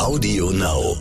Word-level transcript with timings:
Audio 0.00 0.50
Now. 0.50 0.96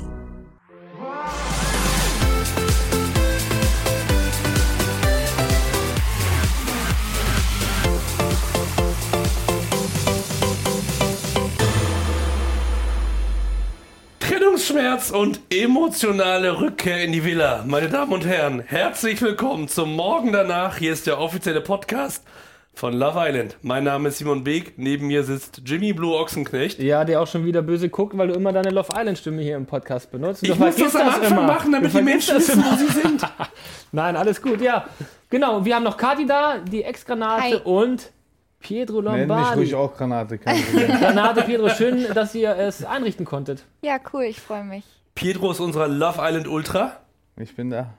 Trennungsschmerz 14.20 15.12
und 15.12 15.40
emotionale 15.50 16.59
Rückkehr 16.59 17.02
in 17.02 17.13
die 17.13 17.23
Villa. 17.23 17.63
Meine 17.66 17.88
Damen 17.88 18.12
und 18.12 18.26
Herren, 18.26 18.59
herzlich 18.59 19.22
willkommen 19.22 19.70
zum 19.70 19.95
Morgen 19.95 20.34
danach. 20.34 20.77
Hier 20.77 20.91
ist 20.91 21.08
der 21.08 21.20
offizielle 21.20 21.62
Podcast 21.62 22.26
von 22.73 22.94
Love 22.94 23.17
Island. 23.20 23.58
Mein 23.62 23.84
Name 23.84 24.09
ist 24.09 24.20
Simon 24.20 24.44
Beek. 24.44 24.77
Neben 24.77 25.08
mir 25.08 25.23
sitzt 25.23 25.62
Jimmy 25.66 25.91
Blue 25.94 26.16
Ochsenknecht. 26.17 26.80
Ja, 26.80 27.03
der 27.03 27.22
auch 27.22 27.27
schon 27.27 27.45
wieder 27.45 27.62
böse 27.62 27.90
guckt, 27.90 28.17
weil 28.17 28.30
du 28.30 28.34
immer 28.35 28.53
deine 28.53 28.70
Love 28.70 28.90
Island 28.95 29.17
Stimme 29.17 29.41
hier 29.41 29.57
im 29.57 29.66
Podcast 29.66 30.12
benutzt. 30.12 30.43
Ich 30.43 30.57
muss 30.57 30.76
das 30.77 30.95
am 30.95 31.09
Anfang 31.09 31.45
machen, 31.45 31.71
damit 31.73 31.93
die 31.93 32.02
Menschen 32.02 32.38
wissen, 32.38 32.63
wo 32.63 32.76
sie 32.77 32.88
sind. 32.88 33.21
Nein, 33.91 34.16
alles 34.16 34.41
gut, 34.41 34.62
ja. 34.62 34.85
Genau, 35.29 35.66
wir 35.66 35.76
haben 35.76 35.84
noch 35.84 35.98
Kati 35.98 36.26
da, 36.26 36.59
die 36.59 36.84
Ex-Granate 36.84 37.59
und 37.63 38.12
Pietro 38.59 39.01
Nenn 39.01 39.13
mich 39.13 39.27
Lombardi. 39.27 39.59
ruhig 39.59 39.76
auch 39.76 39.95
Granate, 39.95 40.38
kein. 40.38 40.62
Granate, 40.99 41.41
Pietro, 41.43 41.70
schön, 41.70 42.05
dass 42.13 42.34
ihr 42.35 42.55
es 42.55 42.85
einrichten 42.85 43.26
konntet. 43.26 43.65
Ja, 43.81 43.98
cool, 44.13 44.23
ich 44.23 44.40
freue 44.40 44.63
mich. 44.63 44.84
Pietro 45.15 45.51
ist 45.51 45.59
unserer 45.59 45.88
Love 45.88 46.20
Island 46.21 46.48
Ultra. 46.48 46.98
Ich 47.38 47.55
bin 47.55 47.70
da. 47.70 47.93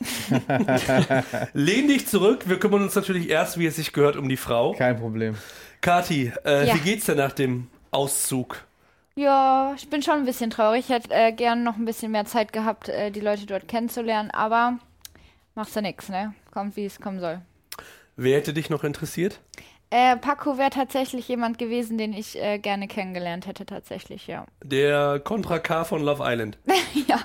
Lehn 1.52 1.88
dich 1.88 2.06
zurück. 2.06 2.48
Wir 2.48 2.58
kümmern 2.58 2.82
uns 2.82 2.94
natürlich 2.94 3.28
erst, 3.30 3.58
wie 3.58 3.66
es 3.66 3.76
sich 3.76 3.92
gehört, 3.92 4.16
um 4.16 4.28
die 4.28 4.36
Frau. 4.36 4.72
Kein 4.74 4.98
Problem. 4.98 5.36
Kati, 5.80 6.32
äh, 6.44 6.66
Ja. 6.66 6.74
wie 6.74 6.78
geht's 6.80 7.06
denn 7.06 7.18
nach 7.18 7.32
dem 7.32 7.68
Auszug? 7.90 8.64
Ja, 9.14 9.72
ich 9.76 9.88
bin 9.88 10.02
schon 10.02 10.14
ein 10.16 10.24
bisschen 10.26 10.50
traurig. 10.50 10.80
Ich 10.80 10.88
hätte 10.90 11.10
äh, 11.14 11.32
gern 11.32 11.62
noch 11.62 11.76
ein 11.76 11.84
bisschen 11.86 12.12
mehr 12.12 12.26
Zeit 12.26 12.52
gehabt, 12.52 12.88
äh, 12.88 13.10
die 13.10 13.20
Leute 13.20 13.46
dort 13.46 13.66
kennenzulernen, 13.68 14.30
aber 14.30 14.78
machst 15.54 15.74
du 15.74 15.80
nix, 15.80 16.08
ne? 16.08 16.34
Kommt, 16.52 16.76
wie 16.76 16.84
es 16.84 17.00
kommen 17.00 17.20
soll. 17.20 17.40
Wer 18.16 18.36
hätte 18.38 18.52
dich 18.52 18.68
noch 18.68 18.84
interessiert? 18.84 19.40
Äh, 19.88 20.16
Paco 20.16 20.58
wäre 20.58 20.70
tatsächlich 20.70 21.28
jemand 21.28 21.58
gewesen, 21.58 21.96
den 21.96 22.12
ich 22.12 22.36
äh, 22.42 22.58
gerne 22.58 22.88
kennengelernt 22.88 23.46
hätte, 23.46 23.64
tatsächlich, 23.64 24.26
ja. 24.26 24.44
Der 24.64 25.20
Contra 25.20 25.60
K 25.60 25.84
von 25.84 26.02
Love 26.02 26.22
Island. 26.26 26.58
ja, 27.08 27.20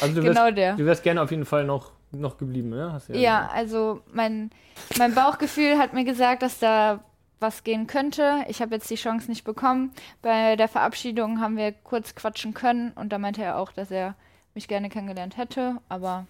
Also 0.00 0.14
du 0.14 0.20
Genau 0.22 0.44
wärst, 0.44 0.56
der. 0.58 0.76
Du 0.76 0.84
wärst 0.86 1.02
gerne 1.02 1.22
auf 1.22 1.30
jeden 1.30 1.44
Fall 1.44 1.64
noch, 1.64 1.92
noch 2.12 2.38
geblieben, 2.38 2.70
ne? 2.70 2.92
Hast 2.92 3.08
du 3.08 3.16
ja, 3.18 3.48
also 3.52 4.00
mein, 4.12 4.50
mein 4.98 5.14
Bauchgefühl 5.14 5.78
hat 5.78 5.92
mir 5.92 6.04
gesagt, 6.04 6.42
dass 6.42 6.58
da 6.58 7.00
was 7.38 7.64
gehen 7.64 7.86
könnte. 7.86 8.44
Ich 8.48 8.60
habe 8.60 8.74
jetzt 8.74 8.90
die 8.90 8.96
Chance 8.96 9.28
nicht 9.30 9.44
bekommen. 9.44 9.92
Bei 10.22 10.56
der 10.56 10.68
Verabschiedung 10.68 11.40
haben 11.40 11.56
wir 11.56 11.72
kurz 11.72 12.14
quatschen 12.14 12.52
können 12.54 12.92
und 12.92 13.10
da 13.12 13.18
meinte 13.18 13.42
er 13.42 13.58
auch, 13.58 13.72
dass 13.72 13.90
er 13.90 14.14
mich 14.54 14.68
gerne 14.68 14.88
kennengelernt 14.90 15.36
hätte, 15.36 15.76
aber 15.88 16.26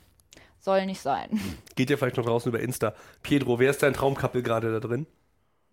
soll 0.61 0.87
nicht 0.87 1.01
sein. 1.01 1.29
Geht 1.75 1.91
ja 1.91 1.97
vielleicht 1.97 2.17
noch 2.17 2.27
draußen 2.27 2.49
über 2.51 2.61
Insta. 2.61 2.95
Pietro, 3.23 3.59
wer 3.59 3.71
ist 3.71 3.83
dein 3.83 3.95
Traumkappel 3.95 4.43
gerade 4.43 4.73
da 4.73 4.81
drin? 4.81 5.07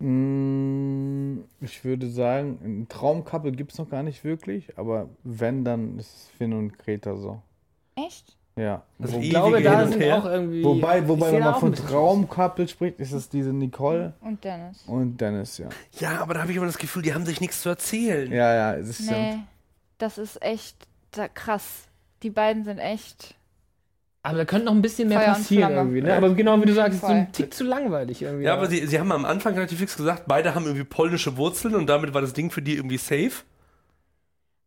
Mm, 0.00 1.44
Ich 1.60 1.84
würde 1.84 2.08
sagen, 2.08 2.58
ein 2.64 2.88
Traumkappel 2.88 3.52
gibt 3.52 3.72
es 3.72 3.78
noch 3.78 3.90
gar 3.90 4.02
nicht 4.02 4.24
wirklich, 4.24 4.76
aber 4.78 5.08
wenn, 5.24 5.64
dann 5.64 5.98
ist 5.98 6.14
es 6.16 6.28
Finn 6.36 6.52
und 6.52 6.78
Greta 6.78 7.16
so. 7.16 7.42
Echt? 8.06 8.36
Ja. 8.56 8.82
Wo, 8.98 9.18
Ich 9.20 9.30
glaube, 9.30 9.62
da 9.62 9.86
sind 9.86 10.00
her. 10.00 10.16
auch 10.18 10.24
irgendwie. 10.24 10.64
wobei, 10.64 11.06
wobei 11.06 11.32
wenn 11.32 11.44
man 11.44 11.54
von 11.54 11.72
Traumkappel 11.74 12.68
spricht, 12.68 12.98
ist 12.98 13.12
es 13.12 13.28
diese 13.28 13.50
Nicole 13.52 14.14
Und 14.20 14.42
Dennis. 14.42 14.82
und 14.86 15.16
Dennis, 15.20 15.58
ja. 15.58 15.68
Ja, 16.00 16.20
aber 16.20 16.34
da 16.34 16.40
habe 16.40 16.50
ich 16.50 16.56
immer 16.56 16.66
das 16.66 16.78
Gefühl, 16.78 17.02
die 17.02 17.14
haben 17.14 17.24
sich 17.24 17.40
nichts 17.40 17.62
zu 17.62 17.68
erzählen. 17.68 18.30
Ja, 18.32 18.54
ja, 18.54 18.74
es 18.74 18.88
ist 18.88 19.08
Nee, 19.10 19.38
das 19.98 20.18
ist 20.18 20.42
echt 20.42 20.76
da, 21.12 21.28
krass. 21.28 21.84
Die 22.24 22.30
beiden 22.30 22.64
sind 22.64 22.78
echt. 22.78 23.36
Aber 24.24 24.38
da 24.38 24.44
könnte 24.44 24.66
noch 24.66 24.72
ein 24.74 24.82
bisschen 24.82 25.08
mehr 25.08 25.20
Feuer 25.20 25.34
passieren 25.34 25.72
irgendwie, 25.72 26.02
ne? 26.02 26.14
Aber 26.16 26.34
genau 26.34 26.60
wie 26.60 26.66
du 26.66 26.74
sagst, 26.74 26.94
ist 26.96 27.00
so 27.02 27.06
ein 27.06 27.30
Tick 27.32 27.54
zu 27.54 27.62
langweilig 27.62 28.20
irgendwie. 28.22 28.44
Ja, 28.44 28.54
aber 28.54 28.66
sie, 28.66 28.84
sie 28.86 28.98
haben 28.98 29.12
am 29.12 29.24
Anfang 29.24 29.54
relativ 29.54 29.78
fix 29.78 29.96
gesagt, 29.96 30.24
beide 30.26 30.56
haben 30.56 30.64
irgendwie 30.64 30.84
polnische 30.84 31.36
Wurzeln 31.36 31.76
und 31.76 31.86
damit 31.86 32.12
war 32.12 32.20
das 32.20 32.32
Ding 32.32 32.50
für 32.50 32.60
die 32.60 32.74
irgendwie 32.74 32.98
safe. 32.98 33.44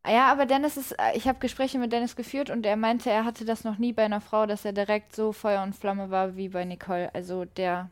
Ah 0.03 0.11
Ja, 0.11 0.31
aber 0.31 0.45
Dennis 0.45 0.77
ist. 0.77 0.91
äh, 0.99 1.15
Ich 1.15 1.27
habe 1.27 1.39
Gespräche 1.39 1.77
mit 1.79 1.91
Dennis 1.91 2.15
geführt 2.15 2.49
und 2.51 2.65
er 2.67 2.75
meinte, 2.75 3.09
er 3.09 3.25
hatte 3.25 3.45
das 3.45 3.63
noch 3.63 3.77
nie 3.79 3.93
bei 3.93 4.03
einer 4.03 4.21
Frau, 4.21 4.45
dass 4.45 4.63
er 4.65 4.73
direkt 4.73 5.15
so 5.15 5.31
Feuer 5.31 5.63
und 5.63 5.75
Flamme 5.75 6.09
war 6.11 6.35
wie 6.35 6.49
bei 6.49 6.65
Nicole. 6.65 7.13
Also 7.15 7.45
der. 7.45 7.89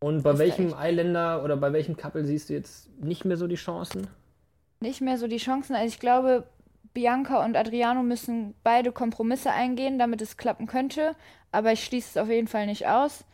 Und 0.00 0.22
bei 0.22 0.38
welchem 0.38 0.72
Eiländer 0.72 1.44
oder 1.44 1.56
bei 1.58 1.72
welchem 1.72 1.96
Couple 1.98 2.24
siehst 2.24 2.48
du 2.48 2.54
jetzt 2.54 2.88
nicht 3.02 3.24
mehr 3.26 3.36
so 3.36 3.46
die 3.46 3.56
Chancen? 3.56 4.08
nicht 4.80 5.00
mehr 5.00 5.18
so 5.18 5.26
die 5.28 5.38
Chancen. 5.38 5.74
Also 5.74 5.88
ich 5.88 6.00
glaube, 6.00 6.46
Bianca 6.94 7.44
und 7.44 7.56
Adriano 7.56 8.02
müssen 8.02 8.54
beide 8.62 8.92
Kompromisse 8.92 9.50
eingehen, 9.52 9.98
damit 9.98 10.22
es 10.22 10.36
klappen 10.36 10.66
könnte. 10.66 11.14
Aber 11.52 11.72
ich 11.72 11.84
schließe 11.84 12.10
es 12.10 12.22
auf 12.22 12.28
jeden 12.28 12.48
Fall 12.48 12.66
nicht 12.66 12.86
aus. 12.86 13.24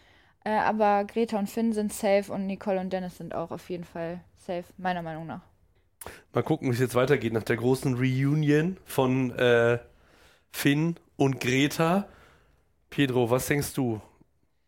Äh, 0.44 0.50
aber 0.53 1.05
Greta 1.05 1.39
und 1.39 1.49
Finn 1.50 1.73
sind 1.73 1.93
safe 1.93 2.33
und 2.33 2.47
Nicole 2.47 2.81
und 2.81 2.93
Dennis 2.93 3.19
sind 3.19 3.34
auch 3.34 3.50
auf 3.50 3.71
jeden 3.71 3.84
Fall 3.84 4.21
safe, 4.37 4.65
meiner 4.79 5.03
Meinung 5.03 5.27
nach. 5.27 5.43
Mal 6.32 6.42
gucken, 6.42 6.68
wie 6.68 6.74
es 6.74 6.80
jetzt 6.80 6.94
weitergeht 6.94 7.32
nach 7.32 7.42
der 7.42 7.56
großen 7.56 7.94
Reunion 7.94 8.76
von 8.84 9.30
äh, 9.32 9.78
Finn 10.50 10.96
und 11.16 11.40
Greta. 11.40 12.08
Pedro, 12.90 13.30
was 13.30 13.46
denkst 13.46 13.74
du? 13.74 14.00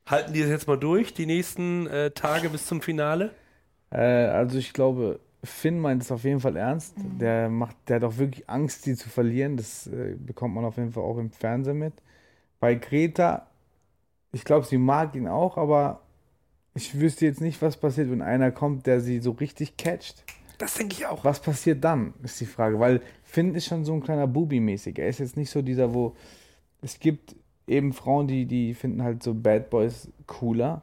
Halten 0.07 0.33
die 0.35 0.41
das 0.41 0.51
jetzt 0.51 0.69
mal 0.69 0.79
durch, 0.79 1.15
die 1.15 1.27
nächsten 1.27 1.87
äh, 1.87 2.11
Tage 2.11 2.51
bis 2.51 2.67
zum 2.67 2.83
Finale? 2.83 3.31
Äh, 3.91 3.99
also 3.99 4.59
ich 4.59 4.73
glaube, 4.73 5.21
Finn 5.43 5.79
meint 5.79 6.03
es 6.03 6.13
auf 6.13 6.25
jeden 6.25 6.41
Fall 6.41 6.57
ernst. 6.57 6.95
Der 6.97 7.49
macht, 7.49 7.77
der 7.89 7.97
hat 7.97 8.05
auch 8.05 8.19
wirklich 8.19 8.49
Angst, 8.49 8.87
die 8.87 8.97
zu 8.97 9.09
verlieren. 9.09 9.57
Das 9.57 9.87
äh, 9.87 10.17
bekommt 10.19 10.55
man 10.55 10.65
auf 10.65 10.77
jeden 10.77 10.93
Fall 10.93 11.05
auch 11.05 11.19
im 11.19 11.31
Fernsehen 11.31 11.79
mit. 11.79 11.95
Bei 12.61 12.75
Greta, 12.75 13.47
ich 14.33 14.45
glaube, 14.45 14.67
sie 14.67 14.79
mag 14.79 15.15
ihn 15.15 15.29
auch, 15.29 15.57
aber 15.57 16.01
ich 16.75 16.99
wüsste 16.99 17.25
jetzt 17.27 17.41
nicht, 17.41 17.63
was 17.63 17.77
passiert, 17.77 18.11
wenn 18.11 18.23
einer 18.23 18.51
kommt, 18.51 18.87
der 18.87 19.01
sie 19.01 19.21
so 19.21 19.33
richtig 19.33 19.77
catcht. 19.77 20.25
Das 20.59 20.75
denke 20.75 20.95
ich 20.95 21.07
auch. 21.07 21.25
Was 21.25 21.41
passiert 21.41 21.83
dann, 21.83 22.15
ist 22.23 22.41
die 22.41 22.47
Frage. 22.47 22.79
Weil 22.79 23.01
Finn 23.23 23.55
ist 23.55 23.67
schon 23.67 23.85
so 23.85 23.93
ein 23.93 24.03
kleiner 24.03 24.27
Bubi-mäßig. 24.27 24.99
Er 24.99 25.09
ist 25.09 25.19
jetzt 25.19 25.37
nicht 25.37 25.51
so 25.51 25.63
dieser, 25.63 25.95
wo 25.95 26.15
es 26.81 27.01
gibt 27.01 27.35
eben 27.67 27.93
Frauen, 27.93 28.29
die, 28.29 28.47
die 28.47 28.75
finden 28.75 29.03
halt 29.03 29.23
so 29.23 29.35
Bad 29.35 29.71
Boys 29.71 30.09
cooler. 30.27 30.83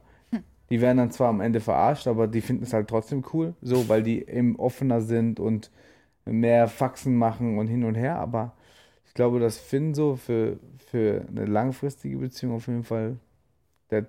Die 0.69 0.79
werden 0.79 0.97
dann 0.97 1.11
zwar 1.11 1.27
am 1.27 1.41
Ende 1.41 1.59
verarscht, 1.59 2.07
aber 2.07 2.27
die 2.27 2.39
finden 2.39 2.63
es 2.63 2.71
halt 2.71 2.87
trotzdem 2.87 3.25
cool, 3.33 3.55
so, 3.61 3.89
weil 3.89 4.03
die 4.03 4.25
eben 4.25 4.55
offener 4.55 5.01
sind 5.01 5.37
und 5.39 5.69
mehr 6.23 6.69
Faxen 6.69 7.17
machen 7.17 7.57
und 7.57 7.67
hin 7.67 7.83
und 7.83 7.95
her. 7.95 8.15
Aber 8.19 8.53
ich 9.05 9.13
glaube, 9.13 9.41
dass 9.41 9.57
Finn 9.57 9.93
so 9.93 10.15
für, 10.15 10.59
für 10.77 11.25
eine 11.27 11.45
langfristige 11.45 12.17
Beziehung 12.17 12.55
auf 12.55 12.67
jeden 12.67 12.85
Fall 12.85 13.17
der, 13.89 14.07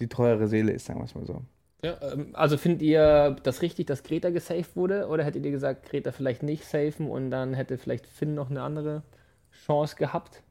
die 0.00 0.08
treuere 0.08 0.48
Seele 0.48 0.72
ist, 0.72 0.84
sagen 0.84 1.00
wir 1.00 1.04
es 1.04 1.14
mal 1.14 1.24
so. 1.24 1.40
Ähm, 1.82 2.30
also 2.34 2.56
findet 2.56 2.82
ihr 2.82 3.36
das 3.42 3.62
richtig, 3.62 3.86
dass 3.86 4.02
Greta 4.02 4.30
gesaved 4.30 4.76
wurde? 4.76 5.08
Oder 5.08 5.24
hättet 5.24 5.44
ihr 5.44 5.50
gesagt, 5.50 5.88
Greta 5.88 6.12
vielleicht 6.12 6.42
nicht 6.42 6.64
safen 6.64 7.10
und 7.10 7.30
dann 7.30 7.54
hätte 7.54 7.78
vielleicht 7.78 8.06
Finn 8.06 8.34
noch 8.34 8.50
eine 8.50 8.62
andere 8.62 9.02
Chance 9.66 9.96
gehabt? 9.96 10.42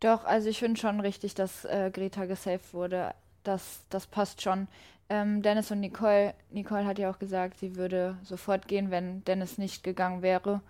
Doch, 0.00 0.24
also 0.24 0.48
ich 0.48 0.58
finde 0.58 0.80
schon 0.80 1.00
richtig, 1.00 1.34
dass 1.34 1.64
äh, 1.64 1.90
Greta 1.92 2.24
gesaved 2.24 2.72
wurde. 2.72 3.14
Das, 3.44 3.84
das 3.90 4.06
passt 4.06 4.42
schon. 4.42 4.66
Ähm, 5.08 5.42
Dennis 5.42 5.70
und 5.70 5.80
Nicole, 5.80 6.34
Nicole 6.50 6.86
hat 6.86 6.98
ja 6.98 7.10
auch 7.10 7.18
gesagt, 7.18 7.58
sie 7.58 7.76
würde 7.76 8.16
sofort 8.22 8.68
gehen, 8.68 8.90
wenn 8.90 9.24
Dennis 9.24 9.58
nicht 9.58 9.82
gegangen 9.84 10.22
wäre. 10.22 10.62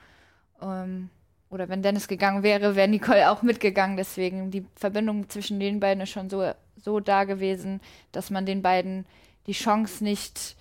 Ähm, 0.62 1.10
oder 1.50 1.68
wenn 1.68 1.82
Dennis 1.82 2.08
gegangen 2.08 2.42
wäre, 2.42 2.76
wäre 2.76 2.88
Nicole 2.88 3.30
auch 3.30 3.42
mitgegangen. 3.42 3.96
Deswegen 3.96 4.50
die 4.50 4.64
Verbindung 4.76 5.28
zwischen 5.28 5.58
den 5.60 5.80
beiden 5.80 6.02
ist 6.02 6.10
schon 6.10 6.30
so, 6.30 6.52
so 6.76 7.00
da 7.00 7.24
gewesen, 7.24 7.80
dass 8.12 8.30
man 8.30 8.46
den 8.46 8.62
beiden 8.62 9.04
die 9.46 9.52
Chance 9.52 10.02
nicht 10.04 10.56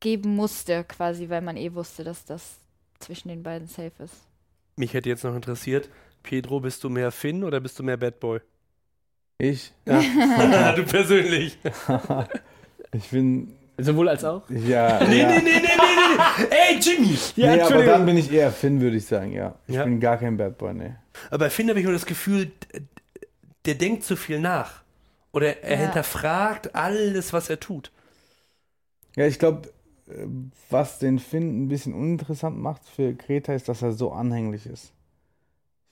geben 0.00 0.36
musste, 0.36 0.84
quasi, 0.84 1.28
weil 1.28 1.42
man 1.42 1.56
eh 1.56 1.74
wusste, 1.74 2.04
dass 2.04 2.24
das 2.24 2.58
zwischen 3.00 3.28
den 3.28 3.42
beiden 3.42 3.66
safe 3.66 3.92
ist. 4.02 4.14
Mich 4.76 4.94
hätte 4.94 5.08
jetzt 5.08 5.24
noch 5.24 5.34
interessiert, 5.34 5.88
Pedro, 6.22 6.60
bist 6.60 6.84
du 6.84 6.88
mehr 6.88 7.10
Finn 7.10 7.42
oder 7.42 7.58
bist 7.58 7.78
du 7.78 7.82
mehr 7.82 7.96
Bad 7.96 8.20
Boy? 8.20 8.40
Ich, 9.38 9.72
Ja. 9.86 10.72
du 10.76 10.84
persönlich. 10.84 11.58
ich 12.92 13.08
bin, 13.10 13.56
Sowohl 13.78 14.08
als 14.08 14.24
auch? 14.24 14.42
ja. 14.50 14.98
Nee, 15.08 15.20
ja. 15.20 15.28
nee, 15.28 15.38
nee, 15.38 15.42
nee, 15.42 15.50
nee, 15.60 15.60
nee. 16.40 16.46
Ey, 16.74 16.78
Jimmy! 16.80 17.16
Ja, 17.36 17.54
nee, 17.56 17.62
aber 17.62 17.84
dann 17.84 18.04
bin 18.06 18.16
ich 18.16 18.32
eher 18.32 18.50
Finn, 18.50 18.80
würde 18.80 18.96
ich 18.96 19.06
sagen, 19.06 19.32
ja. 19.32 19.54
Ich 19.66 19.74
Ja. 19.76 19.84
bin 19.84 20.00
gar 20.00 20.16
kein 20.18 20.36
Bad 20.36 20.58
Boy, 20.58 20.74
nee. 20.74 20.94
Aber 21.30 21.38
bei 21.46 21.50
Finn 21.50 21.68
habe 21.68 21.78
ich 21.78 21.84
immer 21.84 21.92
das 21.92 22.06
Gefühl, 22.06 22.50
der 23.64 23.74
denkt 23.76 24.04
zu 24.04 24.16
viel 24.16 24.40
nach. 24.40 24.82
Oder 25.32 25.62
er 25.62 25.76
Ja. 25.78 25.82
hinterfragt 25.84 26.74
alles, 26.74 27.32
was 27.32 27.50
er 27.50 27.60
tut. 27.60 27.92
Ja, 29.16 29.26
ich 29.26 29.38
glaube, 29.38 29.70
was 30.70 30.98
den 30.98 31.18
Finn 31.18 31.64
ein 31.64 31.68
bisschen 31.68 31.92
uninteressant 31.94 32.56
macht 32.58 32.82
für 32.88 33.12
Greta, 33.14 33.52
ist, 33.52 33.68
dass 33.68 33.82
er 33.82 33.92
so 33.92 34.10
anhänglich 34.12 34.66
ist. 34.66 34.92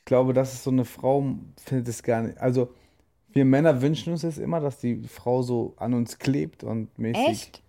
Ich 0.00 0.04
glaube, 0.06 0.32
das 0.32 0.54
ist 0.54 0.64
so 0.64 0.70
eine 0.70 0.84
Frau, 0.84 1.24
findet 1.64 1.88
es 1.88 2.02
gar 2.02 2.22
nicht. 2.22 2.38
Also, 2.38 2.72
wir 3.32 3.44
Männer 3.44 3.82
wünschen 3.82 4.12
uns 4.12 4.24
es 4.24 4.38
immer, 4.38 4.60
dass 4.60 4.78
die 4.78 5.02
Frau 5.06 5.42
so 5.42 5.74
an 5.76 5.92
uns 5.94 6.18
klebt 6.18 6.64
und 6.64 6.96
mäßig. 6.98 7.28
Echt? 7.28 7.62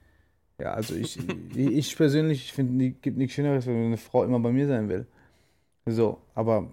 Ja, 0.60 0.74
also 0.74 0.96
ich, 0.96 1.18
ich, 1.56 1.68
ich 1.68 1.96
persönlich 1.96 2.52
finde, 2.54 2.88
es 2.88 3.02
gibt 3.02 3.18
nichts 3.18 3.34
Schöneres, 3.36 3.66
wenn 3.68 3.86
eine 3.86 3.98
Frau 3.98 4.24
immer 4.24 4.40
bei 4.40 4.52
mir 4.52 4.68
sein 4.68 4.90
will. 4.90 5.06
So, 5.86 6.20
aber 6.36 6.70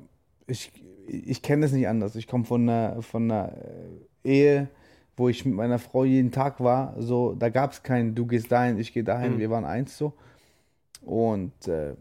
ich, 0.47 0.73
ich 1.07 1.43
kenne 1.43 1.67
es 1.67 1.73
nicht 1.73 1.89
anders. 1.89 2.17
Ich 2.17 2.27
komme 2.27 2.45
von 2.45 2.69
einer, 2.69 3.03
von 3.03 3.31
einer 3.31 3.53
äh, 4.25 4.29
Ehe, 4.29 4.69
wo 5.17 5.29
ich 5.29 5.45
mit 5.45 5.55
meiner 5.55 5.79
Frau 5.79 6.05
jeden 6.05 6.33
Tag 6.33 6.61
war. 6.61 7.01
So, 7.01 7.35
da 7.35 7.49
gab 7.49 7.73
es 7.73 7.83
kein, 7.83 8.15
du 8.15 8.27
gehst 8.27 8.51
dahin, 8.51 8.79
ich 8.79 8.93
gehe 8.93 9.05
dahin. 9.05 9.35
Mhm. 9.35 9.39
Wir 9.39 9.51
waren 9.51 9.65
eins 9.65 9.97
so. 9.97 10.15
Und 11.03 11.69
äh, 11.69 11.95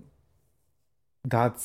da 1.23 1.43
hat 1.43 1.55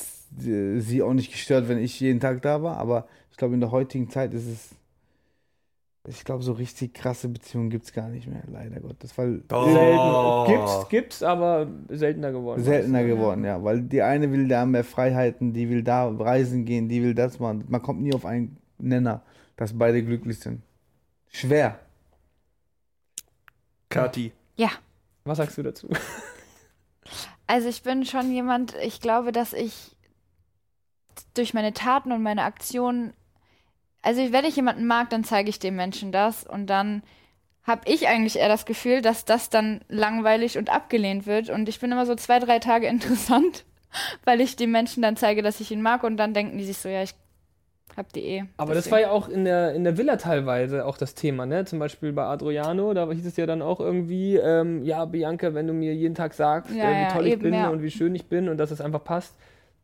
äh, 0.45 0.79
sie 0.79 1.01
auch 1.01 1.13
nicht 1.13 1.31
gestört, 1.31 1.67
wenn 1.67 1.79
ich 1.79 1.99
jeden 1.99 2.19
Tag 2.19 2.41
da 2.41 2.61
war. 2.61 2.77
Aber 2.77 3.07
ich 3.31 3.37
glaube, 3.37 3.53
in 3.53 3.59
der 3.61 3.71
heutigen 3.71 4.09
Zeit 4.09 4.33
ist 4.33 4.47
es, 4.47 4.75
ich 6.07 6.23
glaube, 6.23 6.43
so 6.43 6.53
richtig 6.53 6.93
krasse 6.93 7.27
Beziehungen 7.27 7.69
gibt 7.69 7.85
es 7.85 7.93
gar 7.93 8.07
nicht 8.09 8.27
mehr, 8.27 8.43
leider 8.47 8.79
Gottes. 8.79 9.17
Weil 9.17 9.43
Oh. 9.51 9.65
Selten. 9.73 10.51
Gibt's, 10.51 10.89
gibt's, 10.89 11.23
aber 11.23 11.67
seltener 11.89 12.31
geworden. 12.31 12.63
Seltener 12.63 13.03
geworden, 13.03 13.43
ja. 13.43 13.63
Weil 13.63 13.81
die 13.81 14.01
eine 14.01 14.31
will 14.31 14.47
da 14.47 14.65
mehr 14.65 14.83
Freiheiten, 14.83 15.53
die 15.53 15.69
will 15.69 15.83
da 15.83 16.07
reisen 16.07 16.65
gehen, 16.65 16.87
die 16.87 17.03
will 17.03 17.13
das 17.13 17.39
machen. 17.39 17.65
Man 17.67 17.81
kommt 17.81 18.01
nie 18.01 18.13
auf 18.13 18.25
einen 18.25 18.57
Nenner, 18.77 19.21
dass 19.57 19.77
beide 19.77 20.03
glücklich 20.03 20.39
sind. 20.39 20.61
Schwer. 21.27 21.79
Kati. 23.89 24.31
Ja. 24.55 24.69
Was 25.25 25.37
sagst 25.37 25.57
du 25.57 25.63
dazu? 25.63 25.87
Also 27.47 27.67
ich 27.67 27.81
bin 27.81 28.05
schon 28.05 28.31
jemand, 28.31 28.75
ich 28.75 29.01
glaube, 29.01 29.31
dass 29.31 29.53
ich 29.53 29.95
durch 31.33 31.55
meine 31.55 31.73
Taten 31.73 32.11
und 32.11 32.21
meine 32.21 32.43
Aktionen, 32.43 33.11
also 34.01 34.31
wenn 34.31 34.45
ich 34.45 34.55
jemanden 34.55 34.85
mag, 34.85 35.09
dann 35.09 35.23
zeige 35.23 35.49
ich 35.49 35.59
dem 35.59 35.75
Menschen 35.75 36.11
das 36.11 36.43
und 36.45 36.67
dann 36.67 37.03
habe 37.63 37.81
ich 37.85 38.07
eigentlich 38.07 38.37
eher 38.37 38.47
das 38.47 38.65
Gefühl, 38.65 39.01
dass 39.01 39.25
das 39.25 39.49
dann 39.49 39.81
langweilig 39.89 40.57
und 40.57 40.71
abgelehnt 40.71 41.27
wird 41.27 41.49
und 41.49 41.69
ich 41.69 41.79
bin 41.79 41.91
immer 41.91 42.05
so 42.05 42.15
zwei, 42.15 42.39
drei 42.39 42.59
Tage 42.59 42.87
interessant, 42.95 43.65
weil 44.25 44.41
ich 44.41 44.55
den 44.55 44.71
Menschen 44.71 45.03
dann 45.03 45.17
zeige, 45.17 45.41
dass 45.41 45.59
ich 45.59 45.71
ihn 45.71 45.81
mag 45.81 46.03
und 46.03 46.17
dann 46.17 46.33
denken 46.33 46.57
die 46.57 46.65
sich 46.65 46.77
so, 46.77 46.89
ja, 46.89 47.03
ich 47.03 47.13
hab 47.97 48.13
die 48.13 48.21
eh. 48.21 48.43
Aber 48.57 48.73
das 48.73 48.85
Deswegen. 48.85 48.91
war 48.93 49.01
ja 49.01 49.11
auch 49.11 49.27
in 49.27 49.45
der, 49.45 49.73
in 49.73 49.83
der 49.83 49.97
Villa 49.97 50.15
teilweise 50.15 50.85
auch 50.85 50.97
das 50.97 51.15
Thema, 51.15 51.45
ne? 51.45 51.65
Zum 51.65 51.79
Beispiel 51.79 52.13
bei 52.13 52.23
Adriano, 52.23 52.93
da 52.93 53.11
hieß 53.11 53.25
es 53.25 53.35
ja 53.35 53.45
dann 53.45 53.61
auch 53.61 53.79
irgendwie, 53.79 54.37
ähm, 54.37 54.83
ja, 54.83 55.05
Bianca, 55.05 55.53
wenn 55.53 55.67
du 55.67 55.73
mir 55.73 55.93
jeden 55.93 56.15
Tag 56.15 56.33
sagst, 56.33 56.73
Ja, 56.73 56.83
äh, 56.83 56.95
wie 56.95 57.01
ja, 57.01 57.11
toll 57.11 57.27
ich 57.27 57.33
eben, 57.33 57.41
bin 57.41 57.53
ja. 57.55 57.69
und 57.69 57.81
wie 57.81 57.91
schön 57.91 58.15
ich 58.15 58.27
bin 58.27 58.47
und 58.47 58.57
dass 58.57 58.71
es 58.71 58.79
einfach 58.79 59.03
passt, 59.03 59.35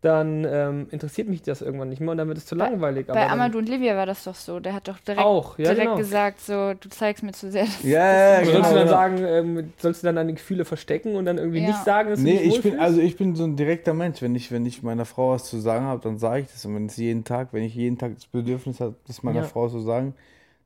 dann 0.05 0.45
ähm, 0.47 0.87
interessiert 0.91 1.27
mich 1.27 1.41
das 1.41 1.61
irgendwann 1.61 1.89
nicht 1.89 1.99
mehr 1.99 2.11
und 2.11 2.17
dann 2.17 2.27
wird 2.27 2.37
es 2.37 2.45
zu 2.45 2.55
Bei- 2.55 2.69
langweilig. 2.69 3.07
Bei 3.07 3.27
Amadou 3.27 3.57
und 3.57 3.67
Livia 3.67 3.95
war 3.97 4.05
das 4.05 4.23
doch 4.23 4.35
so. 4.35 4.59
Der 4.59 4.73
hat 4.73 4.87
doch 4.87 4.99
direkt, 4.99 5.21
Auch, 5.25 5.57
ja, 5.57 5.65
direkt 5.65 5.81
genau. 5.81 5.97
gesagt, 5.97 6.39
so, 6.41 6.73
du 6.75 6.89
zeigst 6.89 7.23
mir 7.23 7.31
zu 7.31 7.49
sehr. 7.51 7.65
dass- 7.65 7.81
Ja, 7.83 7.99
ja, 7.99 8.37
Oder 8.37 8.45
genau. 8.45 8.53
sollst 8.53 8.71
du 8.71 8.75
dann 8.75 8.85
genau. 8.85 8.91
sagen, 8.91 9.17
ähm, 9.57 9.73
sollst 9.77 10.03
du 10.03 10.05
dann 10.07 10.15
deine 10.17 10.33
Gefühle 10.33 10.63
verstecken 10.63 11.15
und 11.15 11.25
dann 11.25 11.37
irgendwie 11.39 11.61
Ja. 11.61 11.67
nicht 11.67 11.83
sagen, 11.83 12.11
dass 12.11 12.19
du 12.19 12.25
Nee, 12.25 12.37
dich 12.37 12.55
ich 12.57 12.61
bin, 12.61 12.79
also 12.79 13.01
ich 13.01 13.17
bin 13.17 13.35
so 13.35 13.43
ein 13.43 13.55
direkter 13.55 13.93
Mensch. 13.93 14.21
Wenn 14.21 14.35
ich, 14.35 14.51
wenn 14.51 14.65
ich 14.65 14.83
meiner 14.83 15.05
Frau 15.05 15.31
was 15.31 15.45
zu 15.49 15.57
sagen 15.59 15.85
habe, 15.85 16.01
dann 16.01 16.19
sage 16.19 16.41
ich 16.41 16.47
das. 16.51 16.63
Und 16.65 16.75
wenn 16.75 16.85
es 16.85 16.97
jeden 16.97 17.23
Tag, 17.23 17.49
wenn 17.51 17.63
ich 17.63 17.73
jeden 17.75 17.97
Tag 17.97 18.13
das 18.15 18.27
Bedürfnis 18.27 18.79
habe, 18.79 18.95
das 19.07 19.23
meiner 19.23 19.41
Ja. 19.41 19.45
Frau 19.47 19.67
zu 19.69 19.79
sagen, 19.79 20.13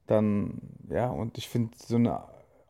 dann, 0.07 0.56
ja, 0.89 1.07
und 1.07 1.38
ich 1.38 1.47
finde 1.47 1.71
so 1.77 1.95
eine 1.95 2.19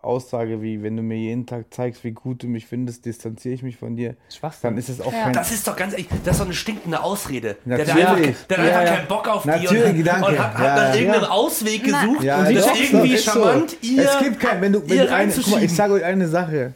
Aussage 0.02 0.62
wie, 0.62 0.82
wenn 0.82 0.96
du 0.96 1.04
mir 1.04 1.18
jeden 1.18 1.46
Tag 1.46 1.74
zeigst, 1.74 2.04
wie 2.06 2.12
gut 2.12 2.42
du 2.44 2.48
mich 2.48 2.68
findest, 2.68 3.06
distanziere 3.06 3.54
ich 3.54 3.64
mich 3.64 3.76
von 3.78 3.96
dir, 3.98 4.16
Schwachsinn. 4.34 4.70
dann 4.70 4.78
ist 4.78 4.88
es 4.90 5.02
auch 5.02 5.12
Ja. 5.12 5.24
kein... 5.24 5.34
Das 5.34 5.52
ist 5.52 5.68
doch 5.68 5.76
ganz 5.76 5.92
ehrlich, 5.94 6.08
das 6.24 6.36
ist 6.36 6.40
doch 6.40 6.46
eine 6.46 6.54
stinkende 6.56 7.04
Ausrede. 7.04 7.58
Der 7.66 7.80
hat 7.80 7.88
Natürlich. 7.88 8.08
einfach, 8.28 8.44
der 8.48 8.58
hat 8.58 8.66
Ja, 8.66 8.72
einfach 8.80 8.90
ja. 8.92 8.96
keinen 8.98 9.08
Bock 9.10 9.28
auf 9.28 9.46
Natürlich, 9.46 9.92
die 9.94 10.00
und, 10.00 10.04
danke. 10.06 10.28
und 10.28 10.40
hat, 10.40 10.54
hat 10.54 10.64
Ja, 10.66 10.76
nach 10.76 10.94
ja. 10.96 10.96
irgendeinem 11.02 11.30
Ausweg 11.32 11.84
gesucht 11.84 12.24
Ja, 12.24 12.40
und 12.40 12.46
sie 12.48 12.54
doch, 12.56 12.74
ist 12.76 12.94
irgendwie 12.94 13.14
ist 13.14 13.26
so. 13.26 13.32
charmant, 13.32 13.78
ihr. 13.82 14.04
Es 14.04 14.20
gibt 14.20 14.40
kein, 14.40 14.62
wenn 14.62 14.72
du, 14.74 14.90
wenn 14.90 14.98
du 15.00 15.12
eine, 15.14 15.32
guck 15.34 15.48
mal, 15.48 15.64
ich 15.64 15.76
sage 15.76 15.94
euch 15.94 16.04
eine 16.06 16.28
Sache. 16.28 16.74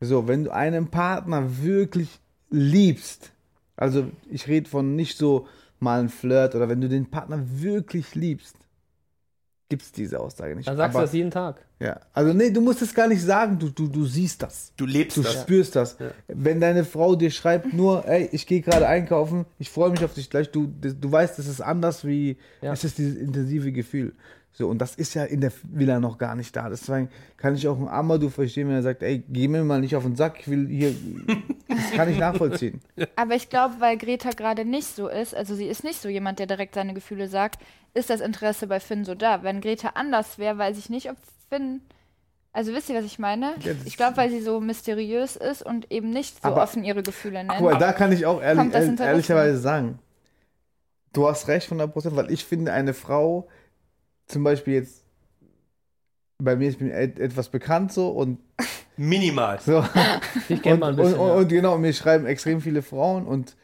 So, 0.00 0.28
wenn 0.28 0.44
du 0.44 0.50
einen 0.52 0.88
Partner 0.88 1.42
wirklich 1.62 2.20
liebst, 2.50 3.32
also 3.76 4.06
ich 4.30 4.46
rede 4.46 4.68
von 4.70 4.94
nicht 4.94 5.18
so 5.18 5.48
mal 5.80 6.00
ein 6.00 6.08
Flirt 6.08 6.54
oder 6.54 6.68
wenn 6.68 6.80
du 6.80 6.88
den 6.88 7.10
Partner 7.10 7.40
wirklich 7.44 8.14
liebst, 8.14 8.54
gibt 9.68 9.82
es 9.82 9.92
diese 9.92 10.18
Aussage 10.20 10.56
nicht. 10.56 10.66
dann 10.68 10.76
sagst 10.76 10.94
Aber, 10.96 11.02
du 11.02 11.06
das 11.06 11.14
jeden 11.14 11.30
Tag. 11.30 11.56
ja, 11.78 12.00
also 12.14 12.32
nee, 12.32 12.50
du 12.50 12.60
musst 12.60 12.80
es 12.82 12.94
gar 12.94 13.06
nicht 13.06 13.22
sagen, 13.22 13.58
du, 13.58 13.68
du, 13.68 13.86
du 13.88 14.04
siehst 14.06 14.42
das. 14.42 14.72
Du 14.76 14.86
lebst 14.86 15.16
Du 15.16 15.22
das. 15.22 15.42
spürst 15.42 15.76
das. 15.76 15.96
Wenn 16.26 16.60
deine 16.60 16.84
Frau 16.84 17.14
dir 17.16 17.30
schreibt 17.30 17.72
nur, 17.74 18.06
ey, 18.08 18.28
ich 18.32 18.46
gehe 18.46 18.60
gerade 18.62 18.88
einkaufen, 18.88 19.44
ich 19.58 19.68
freue 19.70 19.90
mich 19.90 20.02
auf 20.04 20.14
dich 20.14 20.30
gleich, 20.30 20.50
du, 20.50 20.66
du 20.66 21.12
weißt, 21.12 21.38
es 21.38 21.46
ist 21.46 21.60
anders 21.60 22.04
wie, 22.06 22.38
Ja. 22.62 22.72
es 22.72 22.84
ist 22.84 22.96
dieses 22.98 23.16
intensive 23.16 23.70
Gefühl. 23.72 24.14
So, 24.52 24.66
und 24.66 24.78
das 24.78 24.96
ist 24.96 25.14
ja 25.14 25.22
in 25.24 25.40
der 25.40 25.52
Villa 25.62 26.00
noch 26.00 26.18
gar 26.18 26.34
nicht 26.34 26.56
da. 26.56 26.68
Deswegen 26.68 27.10
kann 27.36 27.54
ich 27.54 27.68
auch 27.68 27.76
einen 27.76 27.86
Amadou 27.86 28.28
verstehen, 28.28 28.66
wenn 28.66 28.74
er 28.74 28.82
sagt, 28.82 29.02
ey, 29.04 29.22
geh 29.28 29.46
mir 29.46 29.62
mal 29.62 29.80
nicht 29.80 29.94
auf 29.94 30.02
den 30.02 30.16
Sack, 30.16 30.40
ich 30.40 30.48
will 30.48 30.66
hier, 30.66 30.94
das 31.68 31.92
kann 31.92 32.08
ich 32.10 32.18
nachvollziehen. 32.18 32.80
Aber 33.14 33.36
ich 33.36 33.50
glaube, 33.50 33.74
weil 33.78 33.96
Greta 33.98 34.30
gerade 34.30 34.64
nicht 34.64 34.86
so 34.96 35.06
ist, 35.08 35.32
also 35.34 35.54
sie 35.54 35.66
ist 35.66 35.84
nicht 35.84 36.00
so 36.00 36.08
jemand, 36.08 36.40
der 36.40 36.46
direkt 36.46 36.74
seine 36.74 36.92
Gefühle 36.94 37.28
sagt, 37.28 37.60
ist 37.94 38.10
das 38.10 38.20
Interesse 38.20 38.66
bei 38.66 38.80
Finn 38.80 39.04
so 39.04 39.14
da. 39.14 39.42
Wenn 39.42 39.60
Greta 39.60 39.90
anders 39.94 40.38
wäre, 40.38 40.58
weiß 40.58 40.78
ich 40.78 40.90
nicht, 40.90 41.10
ob 41.10 41.16
Finn. 41.48 41.80
Also 42.52 42.72
wisst 42.72 42.88
ihr, 42.88 42.96
was 42.96 43.04
ich 43.04 43.18
meine? 43.18 43.54
Ich 43.84 43.96
glaube, 43.96 44.16
weil 44.16 44.30
sie 44.30 44.40
so 44.40 44.60
mysteriös 44.60 45.36
ist 45.36 45.62
und 45.62 45.90
eben 45.92 46.10
nicht 46.10 46.42
so 46.42 46.48
Aber- 46.48 46.62
offen 46.62 46.82
ihre 46.84 47.02
Gefühle 47.02 47.44
nennt. 47.44 47.60
Mal, 47.60 47.78
da 47.78 47.92
kann 47.92 48.10
ich 48.12 48.26
auch 48.26 48.40
ehrlich, 48.42 49.00
ehrlicherweise 49.00 49.58
sagen, 49.58 49.98
du 51.12 51.28
hast 51.28 51.48
recht 51.48 51.70
100%, 51.70 52.16
weil 52.16 52.30
ich 52.30 52.44
finde, 52.44 52.72
eine 52.72 52.94
Frau, 52.94 53.48
zum 54.26 54.44
Beispiel 54.44 54.74
jetzt, 54.74 55.04
bei 56.38 56.56
mir, 56.56 56.72
bin 56.72 56.90
et 56.90 57.18
etwas 57.18 57.48
bekannt 57.48 57.92
so 57.92 58.10
und 58.10 58.38
Minimal. 58.96 59.60
so. 59.60 59.84
Ich 60.48 60.62
kenne 60.62 60.74
und, 60.74 60.80
mal 60.80 60.90
ein 60.90 60.96
bisschen. 60.96 61.18
und, 61.18 61.28
ja. 61.28 61.34
und 61.34 61.48
genau, 61.48 61.78
mir 61.78 61.92
schreiben 61.92 62.26
extrem 62.26 62.60
viele 62.60 62.82
Frauen 62.82 63.26
und 63.26 63.56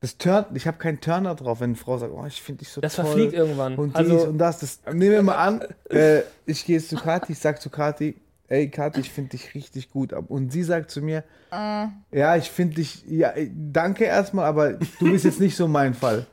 das 0.00 0.16
turnt, 0.16 0.48
ich 0.54 0.66
habe 0.66 0.78
keinen 0.78 1.00
Turner 1.00 1.34
drauf, 1.34 1.60
wenn 1.60 1.70
eine 1.70 1.76
Frau 1.76 1.98
sagt, 1.98 2.12
oh, 2.12 2.24
ich 2.26 2.40
finde 2.40 2.60
dich 2.60 2.68
so 2.70 2.80
das 2.80 2.94
toll. 2.96 3.04
verfliegt 3.06 3.32
irgendwann. 3.32 3.74
Und 3.76 3.88
dies 3.98 4.10
also, 4.10 4.28
und 4.28 4.38
das. 4.38 4.60
das 4.60 4.80
nehmen 4.86 5.10
wir 5.12 5.22
mal 5.22 5.36
an, 5.36 5.62
äh, 5.90 6.20
ich 6.46 6.64
gehe 6.64 6.76
jetzt 6.76 6.88
zu 6.90 6.96
Kathi, 6.96 7.32
ich 7.32 7.38
sag 7.38 7.60
zu 7.60 7.68
Kathi, 7.70 8.16
ey 8.46 8.70
Kathi, 8.70 9.00
ich 9.00 9.10
finde 9.10 9.30
dich 9.30 9.54
richtig 9.54 9.90
gut. 9.90 10.12
Und 10.12 10.52
sie 10.52 10.62
sagt 10.62 10.90
zu 10.90 11.02
mir, 11.02 11.24
Äh, 11.50 11.86
ja, 12.12 12.36
ich 12.36 12.50
finde 12.50 12.76
dich, 12.76 13.04
ja, 13.08 13.30
äh, 13.30 13.50
danke 13.52 14.04
erstmal, 14.04 14.44
aber 14.44 14.74
du 14.74 15.10
bist 15.10 15.24
jetzt 15.24 15.40
nicht 15.40 15.56
so 15.56 15.66
mein 15.66 15.94
Fall. 15.94 16.26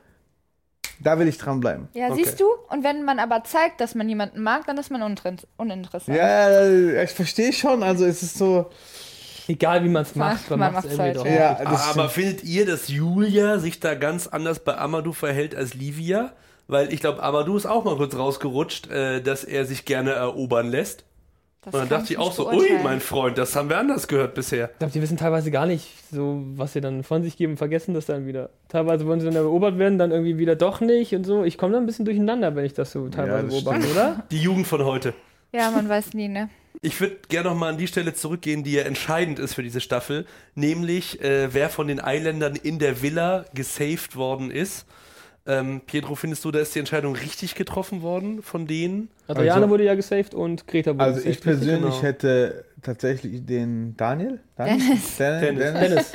Da 1.00 1.18
will 1.18 1.28
ich 1.28 1.36
dranbleiben. 1.36 1.88
ja, 1.92 2.06
Okay. 2.06 2.22
siehst 2.24 2.40
du? 2.40 2.46
Und 2.70 2.82
wenn 2.82 3.04
man 3.04 3.18
aber 3.18 3.44
zeigt, 3.44 3.80
dass 3.82 3.94
man 3.94 4.08
jemanden 4.08 4.42
mag, 4.42 4.64
dann 4.66 4.78
ist 4.78 4.90
man 4.90 5.02
uninter- 5.02 5.44
uninteressant. 5.58 6.16
Ja, 6.16 7.02
ich 7.02 7.10
verstehe 7.10 7.52
schon, 7.52 7.82
also 7.82 8.06
es 8.06 8.22
ist 8.22 8.38
so, 8.38 8.70
egal 9.48 9.84
wie 9.84 9.88
man 9.88 10.02
es 10.02 10.14
macht, 10.14 10.50
man, 10.50 10.58
man 10.58 10.72
macht 10.72 10.84
es 10.86 10.96
macht's 10.96 11.16
irgendwie 11.16 11.30
halt, 11.30 11.58
doch. 11.58 11.64
ja, 11.64 11.70
das 11.70 11.88
Aber 11.88 12.08
findet 12.08 12.44
ihr, 12.44 12.66
dass 12.66 12.88
Julia 12.88 13.58
sich 13.58 13.80
da 13.80 13.94
ganz 13.94 14.26
anders 14.26 14.60
bei 14.60 14.76
Amadou 14.76 15.12
verhält 15.12 15.54
als 15.54 15.74
Livia? 15.74 16.32
Weil 16.68 16.92
ich 16.92 17.00
glaube, 17.00 17.22
Amadou 17.22 17.56
ist 17.56 17.66
auch 17.66 17.84
mal 17.84 17.96
kurz 17.96 18.16
rausgerutscht, 18.16 18.90
äh, 18.90 19.22
dass 19.22 19.44
er 19.44 19.66
sich 19.66 19.84
gerne 19.84 20.12
erobern 20.12 20.68
lässt. 20.68 21.04
Das 21.66 21.74
Und 21.74 21.80
dann 21.80 21.88
dachte 21.88 22.12
ich 22.12 22.18
auch 22.18 22.30
so, 22.30 22.48
ui, 22.48 22.78
mein 22.84 23.00
Freund, 23.00 23.38
das 23.38 23.56
haben 23.56 23.68
wir 23.68 23.78
anders 23.78 24.06
gehört 24.06 24.34
bisher. 24.34 24.70
Ich 24.72 24.78
glaube, 24.78 24.92
die 24.92 25.02
wissen 25.02 25.16
teilweise 25.16 25.50
gar 25.50 25.66
nicht, 25.66 25.92
so 26.12 26.40
was 26.54 26.74
sie 26.74 26.80
dann 26.80 27.02
von 27.02 27.24
sich 27.24 27.36
geben, 27.36 27.56
vergessen 27.56 27.92
das 27.92 28.06
dann 28.06 28.24
wieder. 28.24 28.50
Teilweise 28.68 29.04
wollen 29.04 29.18
sie 29.18 29.26
dann 29.26 29.34
erobert 29.34 29.76
werden, 29.76 29.98
dann 29.98 30.12
irgendwie 30.12 30.38
wieder 30.38 30.54
doch 30.54 30.80
nicht 30.80 31.12
und 31.16 31.24
so. 31.24 31.42
Ich 31.42 31.58
komme 31.58 31.72
da 31.72 31.78
ein 31.80 31.86
bisschen 31.86 32.04
durcheinander, 32.04 32.54
wenn 32.54 32.64
ich 32.64 32.74
das 32.74 32.92
so 32.92 33.08
teilweise 33.08 33.48
das 33.48 33.54
beobachte, 33.54 33.82
stimmt. 33.82 33.96
oder? 33.96 34.24
Die 34.30 34.38
Jugend 34.38 34.68
von 34.68 34.84
heute. 34.84 35.12
Ja, 35.52 35.72
man 35.72 35.88
weiß 35.88 36.14
nie, 36.14 36.28
ne? 36.28 36.50
Ich 36.82 37.00
würde 37.00 37.16
gerne 37.28 37.48
noch 37.50 37.56
mal 37.56 37.70
an 37.70 37.78
die 37.78 37.86
Stelle 37.86 38.14
zurückgehen, 38.14 38.62
die 38.62 38.72
ja 38.72 38.82
entscheidend 38.82 39.38
ist 39.38 39.54
für 39.54 39.62
diese 39.62 39.80
Staffel, 39.80 40.26
nämlich 40.54 41.20
äh, 41.22 41.52
wer 41.52 41.68
von 41.68 41.88
den 41.88 42.00
Eiländern 42.00 42.56
in 42.56 42.78
der 42.78 43.02
Villa 43.02 43.44
gesaved 43.54 44.16
worden 44.16 44.50
ist. 44.50 44.86
Ähm, 45.48 45.80
Pietro, 45.86 46.16
findest 46.16 46.44
du, 46.44 46.50
da 46.50 46.58
ist 46.58 46.74
die 46.74 46.80
Entscheidung 46.80 47.14
richtig 47.14 47.54
getroffen 47.54 48.02
worden 48.02 48.42
von 48.42 48.66
denen? 48.66 49.08
Adriane 49.28 49.62
Also- 49.62 49.68
wurde 49.70 49.84
ja 49.84 49.94
gesaved 49.94 50.34
und 50.34 50.66
Greta 50.66 50.90
wurde 50.94 51.04
also 51.04 51.20
ich 51.28 51.40
persönlich 51.40 51.80
genau. 51.94 52.02
hätte 52.02 52.64
tatsächlich 52.82 53.46
den 53.46 53.96
Daniel, 53.96 54.40
Daniel? 54.56 54.78
Dennis. 54.78 55.16
Dennis, 55.16 55.40
Dennis. 55.40 55.58
Dennis. 55.58 55.80
Dennis. 55.80 56.12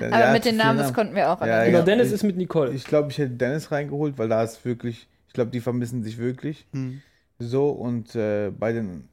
Dennis. 0.00 0.14
Aber 0.14 0.18
Ja, 0.24 0.32
mit 0.32 0.44
den 0.46 0.56
Namen, 0.56 0.78
das 0.78 0.94
konnten 0.94 1.14
wir 1.14 1.30
auch 1.30 1.40
Ja. 1.44 1.64
Genau. 1.66 1.82
Dennis 1.82 2.08
Ich- 2.08 2.14
ist 2.14 2.22
mit 2.22 2.36
Nicole. 2.38 2.72
Ich 2.72 2.84
glaube, 2.84 3.10
ich 3.10 3.18
hätte 3.18 3.32
Dennis 3.34 3.70
reingeholt, 3.70 4.16
weil 4.16 4.28
da 4.30 4.42
ist 4.42 4.64
wirklich, 4.64 5.06
ich 5.28 5.34
glaube, 5.34 5.50
die 5.50 5.60
vermissen 5.60 6.02
sich 6.02 6.16
wirklich. 6.16 6.66
Hm. 6.72 7.02
So 7.38 7.68
und 7.68 8.14
äh, 8.14 8.50
bei 8.50 8.72
den, 8.72 9.08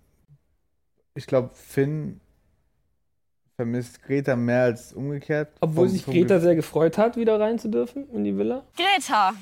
ich 1.18 1.26
glaube, 1.26 1.50
Finn 1.56 2.22
vermisst 3.56 4.04
Greta 4.04 4.36
mehr 4.36 4.64
als 4.64 4.94
umgekehrt. 4.94 5.50
Obwohl 5.62 5.90
sich 5.90 6.06
Greta 6.06 6.40
sehr 6.40 6.56
gefreut 6.56 6.98
hat, 7.00 7.18
wieder 7.18 7.40
rein 7.40 7.58
zu 7.58 7.70
dürfen 7.70 8.08
in 8.12 8.24
die 8.24 8.38
Villa. 8.38 8.64
Greta, 8.76 9.34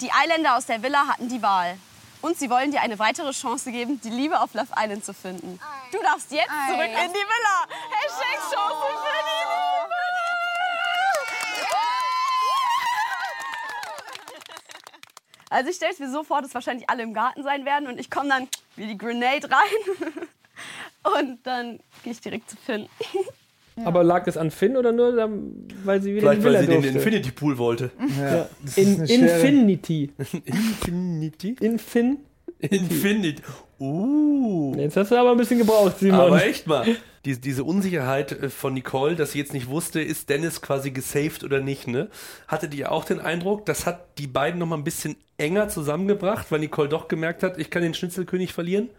die 0.00 0.10
Eiländer 0.10 0.56
aus 0.56 0.66
der 0.66 0.82
Villa 0.82 1.06
hatten 1.06 1.28
die 1.28 1.40
Wahl. 1.40 1.76
Und 2.22 2.36
sie 2.36 2.50
wollen 2.50 2.72
dir 2.72 2.80
eine 2.82 2.98
weitere 2.98 3.30
Chance 3.30 3.70
geben, 3.70 4.00
die 4.02 4.10
Liebe 4.10 4.40
auf 4.40 4.54
Love 4.54 4.68
Island 4.76 5.04
zu 5.04 5.14
finden. 5.14 5.60
Du 5.92 5.98
darfst 6.02 6.30
jetzt 6.32 6.50
zurück 6.68 6.86
in 6.86 7.12
die 7.12 7.14
Villa. 7.14 7.66
Hashtag 7.90 8.38
Chance 8.50 8.76
für 8.80 8.92
Liebe. 8.92 9.92
Also 15.50 15.68
ich 15.70 15.76
stelle 15.76 15.92
es 15.92 15.98
mir 15.98 16.10
so 16.10 16.24
vor, 16.24 16.40
dass 16.42 16.54
wahrscheinlich 16.54 16.88
alle 16.88 17.02
im 17.02 17.12
Garten 17.12 17.42
sein 17.42 17.64
werden 17.64 17.86
und 17.86 18.00
ich 18.00 18.10
komme 18.10 18.28
dann 18.28 18.48
wie 18.74 18.86
die 18.86 18.96
Grenade 18.96 19.50
rein. 19.50 20.28
Und 21.18 21.38
dann 21.44 21.80
gehe 22.04 22.12
ich 22.12 22.20
direkt 22.20 22.50
zu 22.50 22.56
Finn. 22.56 22.86
Aber 23.84 24.04
lag 24.04 24.24
das 24.24 24.36
an 24.36 24.50
Finn 24.50 24.76
oder 24.76 24.92
nur, 24.92 25.16
dann- 25.16 25.66
weil 25.84 26.02
sie 26.02 26.14
wieder 26.14 26.28
Vielleicht, 26.32 26.42
Villa 26.44 26.58
weil 26.58 26.66
sie 26.66 26.70
den 26.72 26.82
durfte? 26.82 26.98
Infinity 26.98 27.30
Pool 27.30 27.56
wollte. 27.58 27.90
Ja, 28.20 28.48
In, 28.76 29.02
Infinity. 29.04 30.10
Infinity? 30.44 31.56
Infin. 31.60 32.18
Infinity. 32.58 33.42
Uh. 33.80 34.74
Jetzt 34.76 34.96
hast 34.96 35.10
du 35.10 35.16
aber 35.16 35.32
ein 35.32 35.36
bisschen 35.38 35.58
gebraucht, 35.58 35.98
Simon. 35.98 36.20
Aber 36.20 36.44
echt 36.44 36.66
mal. 36.66 36.86
Diese, 37.24 37.40
diese 37.40 37.64
Unsicherheit 37.64 38.32
äh, 38.32 38.48
von 38.50 38.74
Nicole, 38.74 39.16
dass 39.16 39.32
sie 39.32 39.38
jetzt 39.38 39.52
nicht 39.54 39.68
wusste, 39.68 40.00
ist 40.00 40.28
Dennis 40.28 40.60
quasi 40.60 40.90
gesaved 40.90 41.42
oder 41.42 41.60
nicht, 41.60 41.88
ne? 41.88 42.08
Hattet 42.48 42.74
ihr 42.74 42.92
auch 42.92 43.04
den 43.04 43.20
Eindruck, 43.20 43.64
das 43.66 43.86
hat 43.86 44.18
die 44.18 44.26
beiden 44.26 44.58
noch 44.60 44.66
mal 44.66 44.76
ein 44.76 44.84
bisschen 44.84 45.16
enger 45.38 45.68
zusammengebracht, 45.68 46.50
weil 46.52 46.60
Nicole 46.60 46.88
doch 46.88 47.08
gemerkt 47.08 47.42
hat, 47.42 47.58
ich 47.58 47.70
kann 47.70 47.82
den 47.82 47.94
Schnitzelkönig 47.94 48.52
verlieren? 48.52 48.90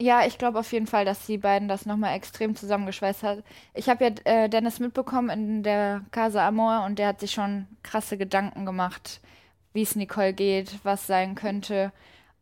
Ja, 0.00 0.26
ich 0.26 0.38
glaube 0.38 0.58
auf 0.58 0.72
jeden 0.72 0.86
Fall, 0.86 1.04
dass 1.04 1.26
die 1.26 1.36
beiden 1.36 1.68
das 1.68 1.84
nochmal 1.84 2.16
extrem 2.16 2.56
zusammengeschweißt 2.56 3.22
hat. 3.22 3.44
Ich 3.74 3.90
habe 3.90 4.04
ja 4.04 4.10
äh, 4.24 4.48
Dennis 4.48 4.80
mitbekommen 4.80 5.28
in 5.28 5.62
der 5.62 6.00
Casa 6.10 6.48
Amor 6.48 6.84
und 6.86 6.98
der 6.98 7.08
hat 7.08 7.20
sich 7.20 7.32
schon 7.32 7.66
krasse 7.82 8.16
Gedanken 8.16 8.64
gemacht, 8.64 9.20
wie 9.74 9.82
es 9.82 9.96
Nicole 9.96 10.32
geht, 10.32 10.78
was 10.84 11.06
sein 11.06 11.34
könnte. 11.34 11.92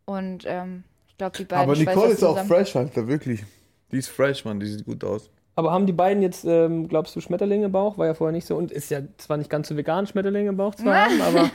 Und 0.05 0.45
ähm, 0.47 0.85
ich 1.09 1.17
glaube, 1.17 1.37
die 1.37 1.43
beiden 1.43 1.63
Aber 1.63 1.75
Nicole 1.75 2.13
ist 2.13 2.23
auch 2.23 2.39
fresh, 2.45 2.77
Alter, 2.77 3.07
wirklich. 3.09 3.43
Die 3.91 3.97
ist 3.97 4.07
fresh, 4.07 4.45
Mann, 4.45 4.61
die 4.61 4.67
sieht 4.67 4.85
gut 4.85 5.03
aus. 5.03 5.29
Aber 5.55 5.73
haben 5.73 5.85
die 5.85 5.91
beiden 5.91 6.23
jetzt, 6.23 6.45
ähm, 6.45 6.87
glaubst 6.87 7.13
du, 7.17 7.19
Schmetterlinge 7.19 7.65
im 7.65 7.73
Bauch? 7.73 7.97
War 7.97 8.05
ja 8.05 8.13
vorher 8.13 8.31
nicht 8.31 8.47
so. 8.47 8.55
Und 8.55 8.71
ist 8.71 8.89
ja 8.89 9.01
zwar 9.17 9.35
nicht 9.35 9.49
ganz 9.49 9.67
so 9.67 9.75
vegan, 9.75 10.07
Schmetterlinge 10.07 10.47
im 10.47 10.55
Bauch 10.55 10.75
zu 10.75 10.85
haben, 10.93 11.21
aber 11.21 11.49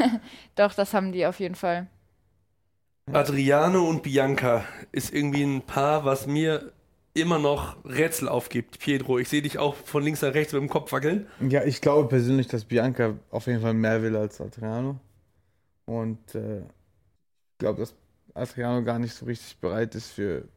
Doch, 0.54 0.74
das 0.74 0.92
haben 0.92 1.12
die 1.12 1.24
auf 1.24 1.40
jeden 1.40 1.54
Fall. 1.54 1.86
Adriano 3.12 3.88
und 3.88 4.02
Bianca 4.02 4.64
ist 4.92 5.12
irgendwie 5.12 5.42
ein 5.42 5.62
Paar, 5.62 6.04
was 6.04 6.26
mir 6.26 6.72
immer 7.12 7.38
noch 7.38 7.76
Rätsel 7.84 8.28
aufgibt. 8.28 8.78
Pietro, 8.80 9.18
ich 9.18 9.28
sehe 9.28 9.42
dich 9.42 9.58
auch 9.58 9.74
von 9.76 10.02
links 10.02 10.22
nach 10.22 10.34
rechts 10.34 10.52
mit 10.52 10.62
dem 10.62 10.68
Kopf 10.68 10.90
wackeln. 10.92 11.26
Ja, 11.48 11.62
ich 11.64 11.80
glaube 11.80 12.08
persönlich, 12.08 12.48
dass 12.48 12.64
Bianca 12.64 13.14
auf 13.30 13.46
jeden 13.46 13.60
Fall 13.60 13.74
mehr 13.74 14.02
will 14.02 14.16
als 14.16 14.40
Adriano. 14.40 14.98
Und 15.86 16.34
äh, 16.34 16.60
ich 16.60 17.58
glaube, 17.58 17.80
dass 17.80 17.94
Adriano 18.34 18.82
gar 18.82 18.98
nicht 18.98 19.14
so 19.14 19.26
richtig 19.26 19.58
bereit 19.58 19.94
ist 19.94 20.10
für 20.10 20.48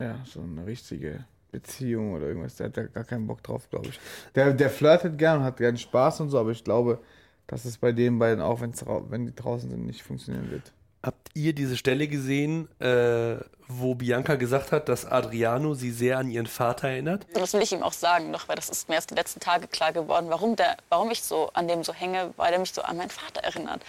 ja, 0.00 0.20
so 0.24 0.40
eine 0.40 0.66
richtige 0.66 1.24
Beziehung 1.50 2.12
oder 2.12 2.26
irgendwas. 2.26 2.56
Der 2.56 2.66
hat 2.66 2.76
da 2.76 2.84
gar 2.84 3.04
keinen 3.04 3.26
Bock 3.26 3.42
drauf, 3.42 3.68
glaube 3.70 3.88
ich. 3.88 4.00
Der, 4.34 4.52
der 4.52 4.70
flirtet 4.70 5.18
gern 5.18 5.38
und 5.38 5.44
hat 5.44 5.56
gern 5.56 5.76
Spaß 5.76 6.20
und 6.20 6.30
so, 6.30 6.38
aber 6.38 6.50
ich 6.50 6.62
glaube, 6.62 7.00
dass 7.46 7.64
es 7.64 7.78
bei 7.78 7.92
den 7.92 8.18
beiden 8.18 8.42
auch, 8.42 8.60
wenn's, 8.60 8.84
wenn 8.86 9.26
die 9.26 9.34
draußen 9.34 9.68
sind, 9.68 9.84
nicht 9.86 10.02
funktionieren 10.02 10.50
wird. 10.50 10.72
Habt 11.02 11.30
ihr 11.34 11.52
diese 11.52 11.76
Stelle 11.76 12.06
gesehen, 12.06 12.68
äh, 12.80 13.36
wo 13.66 13.94
Bianca 13.94 14.36
gesagt 14.36 14.70
hat, 14.70 14.88
dass 14.88 15.04
Adriano 15.04 15.74
sie 15.74 15.90
sehr 15.90 16.18
an 16.18 16.30
ihren 16.30 16.46
Vater 16.46 16.88
erinnert? 16.88 17.26
Und 17.34 17.40
das 17.40 17.52
will 17.54 17.62
ich 17.62 17.72
ihm 17.72 17.82
auch 17.82 17.92
sagen 17.92 18.30
noch, 18.30 18.48
weil 18.48 18.56
das 18.56 18.68
ist 18.68 18.88
mir 18.88 18.94
erst 18.94 19.10
die 19.10 19.14
letzten 19.14 19.40
Tage 19.40 19.66
klar 19.66 19.92
geworden, 19.92 20.26
warum, 20.28 20.54
der, 20.54 20.76
warum 20.90 21.10
ich 21.10 21.22
so 21.22 21.50
an 21.54 21.66
dem 21.66 21.82
so 21.82 21.92
hänge, 21.92 22.32
weil 22.36 22.52
er 22.52 22.58
mich 22.60 22.72
so 22.72 22.82
an 22.82 22.96
meinen 22.96 23.10
Vater 23.10 23.42
erinnert. 23.42 23.82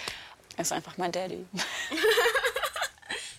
Er 0.57 0.61
ist 0.61 0.71
einfach 0.71 0.97
mein 0.97 1.11
Daddy. 1.11 1.45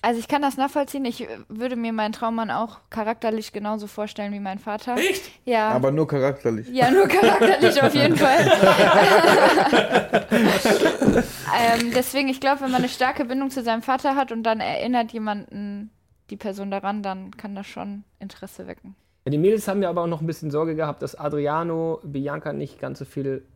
Also 0.02 0.21
ich 0.21 0.28
kann 0.28 0.43
das 0.43 0.57
nachvollziehen. 0.57 1.04
Ich 1.07 1.23
äh, 1.23 1.38
würde 1.49 1.76
mir 1.76 1.93
meinen 1.93 2.12
Traummann 2.12 2.50
auch 2.50 2.78
charakterlich 2.90 3.52
genauso 3.52 3.87
vorstellen 3.87 4.33
wie 4.33 4.40
mein 4.40 4.59
Vater. 4.59 4.97
Echt? 4.97 5.31
Ja. 5.45 5.71
Aber 5.71 5.90
nur 5.90 6.07
charakterlich. 6.07 6.69
Ja, 6.69 6.90
nur 6.90 7.09
charakterlich 7.09 7.83
auf 7.83 7.95
jeden 7.95 8.16
Fall. 8.16 8.40
ähm, 11.59 11.90
deswegen, 11.95 12.28
ich 12.28 12.40
glaube, 12.40 12.62
wenn 12.62 12.71
man 12.71 12.83
eine 12.83 12.90
starke 12.90 13.25
Bindung 13.25 13.50
zu 13.50 13.62
seinem 13.62 13.83
Vater 13.83 14.14
hat 14.14 14.31
und 14.31 14.43
dann 14.43 14.61
erinnert 14.61 15.12
jemanden 15.12 15.90
die 16.31 16.37
Person 16.37 16.71
daran, 16.71 17.02
dann 17.02 17.37
kann 17.37 17.54
das 17.54 17.66
schon 17.66 18.04
Interesse 18.19 18.66
wecken. 18.66 18.95
Ja, 19.25 19.31
die 19.31 19.38
Mädels 19.38 19.69
haben 19.69 19.83
ja 19.83 19.88
aber 19.88 20.02
auch 20.02 20.07
noch 20.07 20.21
ein 20.21 20.26
bisschen 20.26 20.50
Sorge 20.50 20.75
gehabt, 20.75 21.02
dass 21.02 21.14
Adriano 21.14 22.00
Bianca 22.02 22.52
nicht 22.52 22.78
ganz 22.78 22.99
so 22.99 23.07
viel 23.07 23.47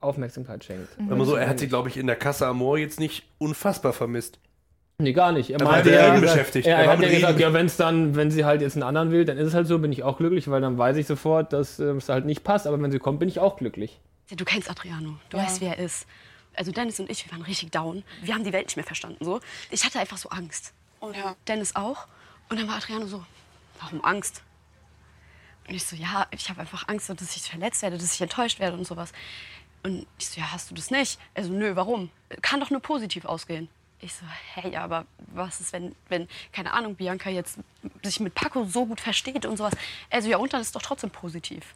Aufmerksamkeit 0.00 0.64
schenkt. 0.64 0.88
Wenn 0.96 1.18
man 1.18 1.26
so, 1.26 1.34
er 1.34 1.48
hat 1.48 1.58
sie, 1.58 1.68
glaube 1.68 1.88
ich, 1.88 1.96
in 1.96 2.06
der 2.06 2.16
Casa 2.16 2.48
Amor 2.48 2.78
jetzt 2.78 3.00
nicht 3.00 3.26
unfassbar 3.38 3.92
vermisst. 3.92 4.38
Nee, 5.00 5.12
gar 5.12 5.30
nicht. 5.30 5.50
Er 5.50 5.60
Er 5.60 5.64
war 5.66 5.72
meinte 5.74 5.92
ja, 5.92 6.06
Reden 6.06 6.20
beschäftigt. 6.22 6.66
Er, 6.66 6.78
Er 6.78 6.90
hat 6.90 7.00
ja 7.00 7.08
gesagt, 7.08 7.38
ja, 7.38 7.52
wenn 7.52 7.66
es 7.66 7.76
dann, 7.76 8.16
wenn 8.16 8.32
sie 8.32 8.44
halt 8.44 8.60
jetzt 8.62 8.74
einen 8.74 8.82
anderen 8.82 9.12
will, 9.12 9.24
dann 9.24 9.38
ist 9.38 9.46
es 9.46 9.54
halt 9.54 9.68
so, 9.68 9.78
bin 9.78 9.92
ich 9.92 10.02
auch 10.02 10.18
glücklich, 10.18 10.50
weil 10.50 10.60
dann 10.60 10.76
weiß 10.76 10.96
ich 10.96 11.06
sofort, 11.06 11.52
dass 11.52 11.78
äh, 11.78 11.84
es 11.92 12.08
halt 12.08 12.26
nicht 12.26 12.42
passt. 12.42 12.66
Aber 12.66 12.80
wenn 12.82 12.90
sie 12.90 12.98
kommt, 12.98 13.20
bin 13.20 13.28
ich 13.28 13.38
auch 13.38 13.56
glücklich. 13.56 14.00
Ja, 14.28 14.36
Du 14.36 14.44
kennst 14.44 14.68
Adriano, 14.68 15.14
du 15.30 15.36
weißt, 15.36 15.60
wer 15.60 15.78
er 15.78 15.84
ist. 15.84 16.06
Also 16.56 16.72
Dennis 16.72 16.98
und 16.98 17.08
ich, 17.08 17.24
wir 17.24 17.30
waren 17.30 17.42
richtig 17.42 17.70
down. 17.70 18.02
Wir 18.22 18.34
haben 18.34 18.42
die 18.42 18.52
Welt 18.52 18.66
nicht 18.66 18.74
mehr 18.76 18.84
verstanden. 18.84 19.24
So. 19.24 19.38
Ich 19.70 19.84
hatte 19.84 20.00
einfach 20.00 20.18
so 20.18 20.30
Angst. 20.30 20.72
Und 20.98 21.16
Ja. 21.16 21.36
Dennis 21.46 21.76
auch. 21.76 22.08
Und 22.48 22.58
dann 22.58 22.66
war 22.66 22.74
Adriano 22.78 23.06
so, 23.06 23.24
warum 23.80 24.04
Angst? 24.04 24.42
Und 25.68 25.74
ich 25.76 25.84
so, 25.86 25.94
ja, 25.94 26.26
ich 26.32 26.50
habe 26.50 26.60
einfach 26.60 26.88
Angst, 26.88 27.08
dass 27.08 27.36
ich 27.36 27.42
verletzt 27.42 27.82
werde, 27.82 27.98
dass 27.98 28.12
ich 28.12 28.20
enttäuscht 28.20 28.58
werde 28.58 28.76
und 28.76 28.84
sowas. 28.84 29.12
Und 29.84 30.06
ich 30.18 30.28
so, 30.28 30.40
ja, 30.40 30.50
hast 30.50 30.72
du 30.72 30.74
das 30.74 30.90
nicht? 30.90 31.20
Also, 31.36 31.52
nö, 31.52 31.76
warum? 31.76 32.10
Kann 32.42 32.58
doch 32.58 32.70
nur 32.70 32.80
positiv 32.80 33.24
ausgehen. 33.26 33.68
Ich 34.00 34.14
so, 34.14 34.24
hey, 34.54 34.76
aber 34.76 35.06
was 35.32 35.60
ist, 35.60 35.72
wenn, 35.72 35.94
wenn, 36.08 36.28
keine 36.52 36.72
Ahnung, 36.72 36.94
Bianca 36.94 37.30
jetzt 37.30 37.58
sich 38.02 38.20
mit 38.20 38.34
Paco 38.34 38.64
so 38.64 38.86
gut 38.86 39.00
versteht 39.00 39.44
und 39.44 39.56
sowas? 39.56 39.74
Also, 40.10 40.28
ja, 40.28 40.36
und 40.36 40.52
dann 40.52 40.60
ist 40.60 40.74
doch 40.76 40.82
trotzdem 40.82 41.10
positiv. 41.10 41.74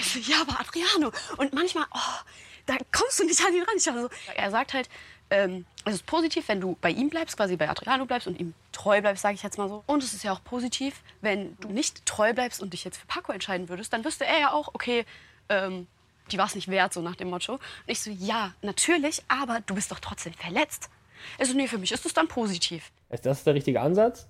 Ich 0.00 0.12
so, 0.12 0.18
ja, 0.18 0.40
aber 0.40 0.58
Adriano. 0.58 1.12
Und 1.36 1.52
manchmal, 1.52 1.86
oh, 1.94 2.24
da 2.66 2.76
kommst 2.90 3.20
du 3.20 3.24
nicht 3.24 3.40
an 3.40 3.54
ihn 3.54 3.62
ran. 3.62 3.76
Ich 3.76 3.84
so, 3.84 4.08
er 4.34 4.50
sagt 4.50 4.74
halt, 4.74 4.88
ähm, 5.30 5.64
es 5.84 5.94
ist 5.94 6.06
positiv, 6.06 6.48
wenn 6.48 6.60
du 6.60 6.76
bei 6.80 6.90
ihm 6.90 7.10
bleibst, 7.10 7.36
quasi 7.36 7.56
bei 7.56 7.68
Adriano 7.68 8.06
bleibst 8.06 8.26
und 8.26 8.38
ihm 8.40 8.54
treu 8.72 9.00
bleibst, 9.00 9.22
sage 9.22 9.34
ich 9.34 9.42
jetzt 9.42 9.58
mal 9.58 9.68
so. 9.68 9.84
Und 9.86 10.02
es 10.02 10.14
ist 10.14 10.24
ja 10.24 10.32
auch 10.32 10.42
positiv, 10.42 11.02
wenn 11.20 11.56
du 11.60 11.68
nicht 11.68 12.04
treu 12.06 12.32
bleibst 12.32 12.62
und 12.62 12.72
dich 12.72 12.84
jetzt 12.84 12.98
für 12.98 13.06
Paco 13.06 13.32
entscheiden 13.32 13.68
würdest, 13.68 13.92
dann 13.92 14.04
wüsste 14.04 14.24
er 14.26 14.40
ja 14.40 14.52
auch, 14.52 14.74
okay, 14.74 15.04
ähm, 15.48 15.86
die 16.30 16.38
war 16.38 16.46
es 16.46 16.54
nicht 16.54 16.68
wert, 16.68 16.92
so 16.92 17.00
nach 17.00 17.16
dem 17.16 17.30
Motto. 17.30 17.54
Und 17.54 17.62
ich 17.86 18.00
so, 18.00 18.10
ja, 18.10 18.54
natürlich, 18.62 19.22
aber 19.28 19.60
du 19.60 19.74
bist 19.74 19.90
doch 19.92 20.00
trotzdem 20.00 20.34
verletzt. 20.34 20.90
Also, 21.38 21.54
nee, 21.54 21.66
für 21.66 21.78
mich 21.78 21.92
ist 21.92 22.06
es 22.06 22.14
dann 22.14 22.28
positiv. 22.28 22.90
Ist 23.10 23.26
das 23.26 23.44
der 23.44 23.54
richtige 23.54 23.80
Ansatz? 23.80 24.28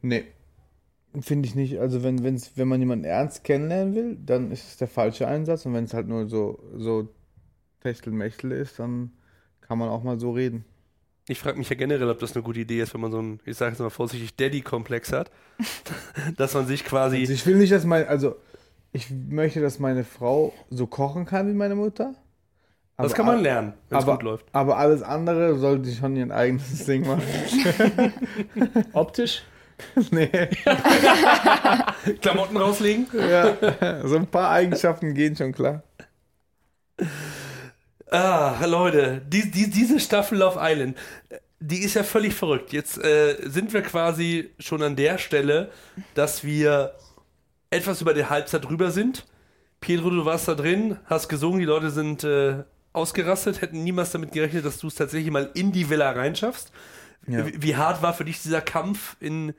Nee. 0.00 0.24
Finde 1.20 1.46
ich 1.46 1.54
nicht. 1.54 1.78
Also 1.78 2.02
wenn, 2.02 2.24
wenn's, 2.24 2.52
wenn 2.56 2.68
man 2.68 2.80
jemanden 2.80 3.04
ernst 3.04 3.44
kennenlernen 3.44 3.94
will, 3.94 4.16
dann 4.24 4.50
ist 4.50 4.66
es 4.66 4.76
der 4.78 4.88
falsche 4.88 5.28
Einsatz. 5.28 5.66
Und 5.66 5.74
wenn 5.74 5.84
es 5.84 5.92
halt 5.92 6.08
nur 6.08 6.26
so, 6.26 6.58
so 6.76 7.08
Techtelmechtel 7.80 8.52
ist, 8.52 8.78
dann 8.78 9.12
kann 9.60 9.78
man 9.78 9.90
auch 9.90 10.02
mal 10.02 10.18
so 10.18 10.32
reden. 10.32 10.64
Ich 11.28 11.38
frage 11.38 11.58
mich 11.58 11.68
ja 11.68 11.76
generell, 11.76 12.08
ob 12.08 12.18
das 12.18 12.34
eine 12.34 12.42
gute 12.42 12.60
Idee 12.60 12.80
ist, 12.80 12.94
wenn 12.94 13.00
man 13.00 13.12
so 13.12 13.18
einen, 13.18 13.40
ich 13.44 13.56
sage 13.56 13.72
jetzt 13.72 13.80
mal 13.80 13.90
vorsichtig, 13.90 14.34
Daddy-Komplex 14.36 15.12
hat. 15.12 15.30
dass 16.36 16.54
man 16.54 16.66
sich 16.66 16.84
quasi. 16.84 17.18
Also 17.18 17.32
ich 17.32 17.46
will 17.46 17.56
nicht, 17.56 17.72
dass 17.72 17.84
mein, 17.84 18.06
also 18.06 18.36
ich 18.92 19.10
möchte, 19.10 19.60
dass 19.60 19.78
meine 19.78 20.04
Frau 20.04 20.52
so 20.70 20.86
kochen 20.86 21.24
kann 21.24 21.48
wie 21.48 21.54
meine 21.54 21.74
Mutter. 21.74 22.14
Das 23.02 23.14
kann 23.14 23.26
man 23.26 23.40
lernen, 23.40 23.74
wenn 23.88 23.98
es 23.98 24.04
aber, 24.04 24.14
gut 24.14 24.22
läuft. 24.22 24.46
aber 24.52 24.76
alles 24.78 25.02
andere 25.02 25.58
sollte 25.58 25.90
schon 25.92 26.16
ihr 26.16 26.30
eigenes 26.30 26.84
Ding 26.86 27.06
machen. 27.06 27.22
Optisch? 28.92 29.42
nee. 30.10 30.28
Klamotten 32.20 32.56
rauslegen? 32.56 33.06
Ja, 33.14 33.56
so 34.04 34.16
ein 34.16 34.26
paar 34.26 34.50
Eigenschaften 34.50 35.14
gehen 35.14 35.34
schon 35.34 35.52
klar. 35.52 35.82
Ah, 38.10 38.64
Leute, 38.66 39.22
die, 39.26 39.50
die, 39.50 39.70
diese 39.70 39.98
Staffel 39.98 40.38
Love 40.38 40.58
Island, 40.60 40.96
die 41.60 41.78
ist 41.78 41.94
ja 41.94 42.02
völlig 42.02 42.34
verrückt. 42.34 42.72
Jetzt 42.72 43.02
äh, 43.02 43.36
sind 43.44 43.72
wir 43.72 43.82
quasi 43.82 44.50
schon 44.58 44.82
an 44.82 44.96
der 44.96 45.18
Stelle, 45.18 45.70
dass 46.14 46.44
wir 46.44 46.94
etwas 47.70 48.00
über 48.02 48.14
die 48.14 48.26
Halbzeit 48.26 48.64
drüber 48.64 48.90
sind. 48.90 49.26
Pedro, 49.80 50.10
du 50.10 50.24
warst 50.24 50.46
da 50.46 50.54
drin, 50.54 50.98
hast 51.06 51.28
gesungen, 51.28 51.60
die 51.60 51.64
Leute 51.64 51.90
sind 51.90 52.22
äh, 52.22 52.64
ausgerastet, 52.92 53.60
hätten 53.60 53.82
niemals 53.84 54.10
damit 54.10 54.32
gerechnet, 54.32 54.64
dass 54.64 54.78
du 54.78 54.88
es 54.88 54.94
tatsächlich 54.94 55.30
mal 55.30 55.50
in 55.54 55.72
die 55.72 55.88
Villa 55.88 56.10
reinschaffst. 56.10 56.72
Ja. 57.26 57.46
Wie, 57.46 57.62
wie 57.62 57.76
hart 57.76 58.02
war 58.02 58.14
für 58.14 58.24
dich 58.24 58.42
dieser 58.42 58.60
Kampf 58.60 59.16
in, 59.20 59.54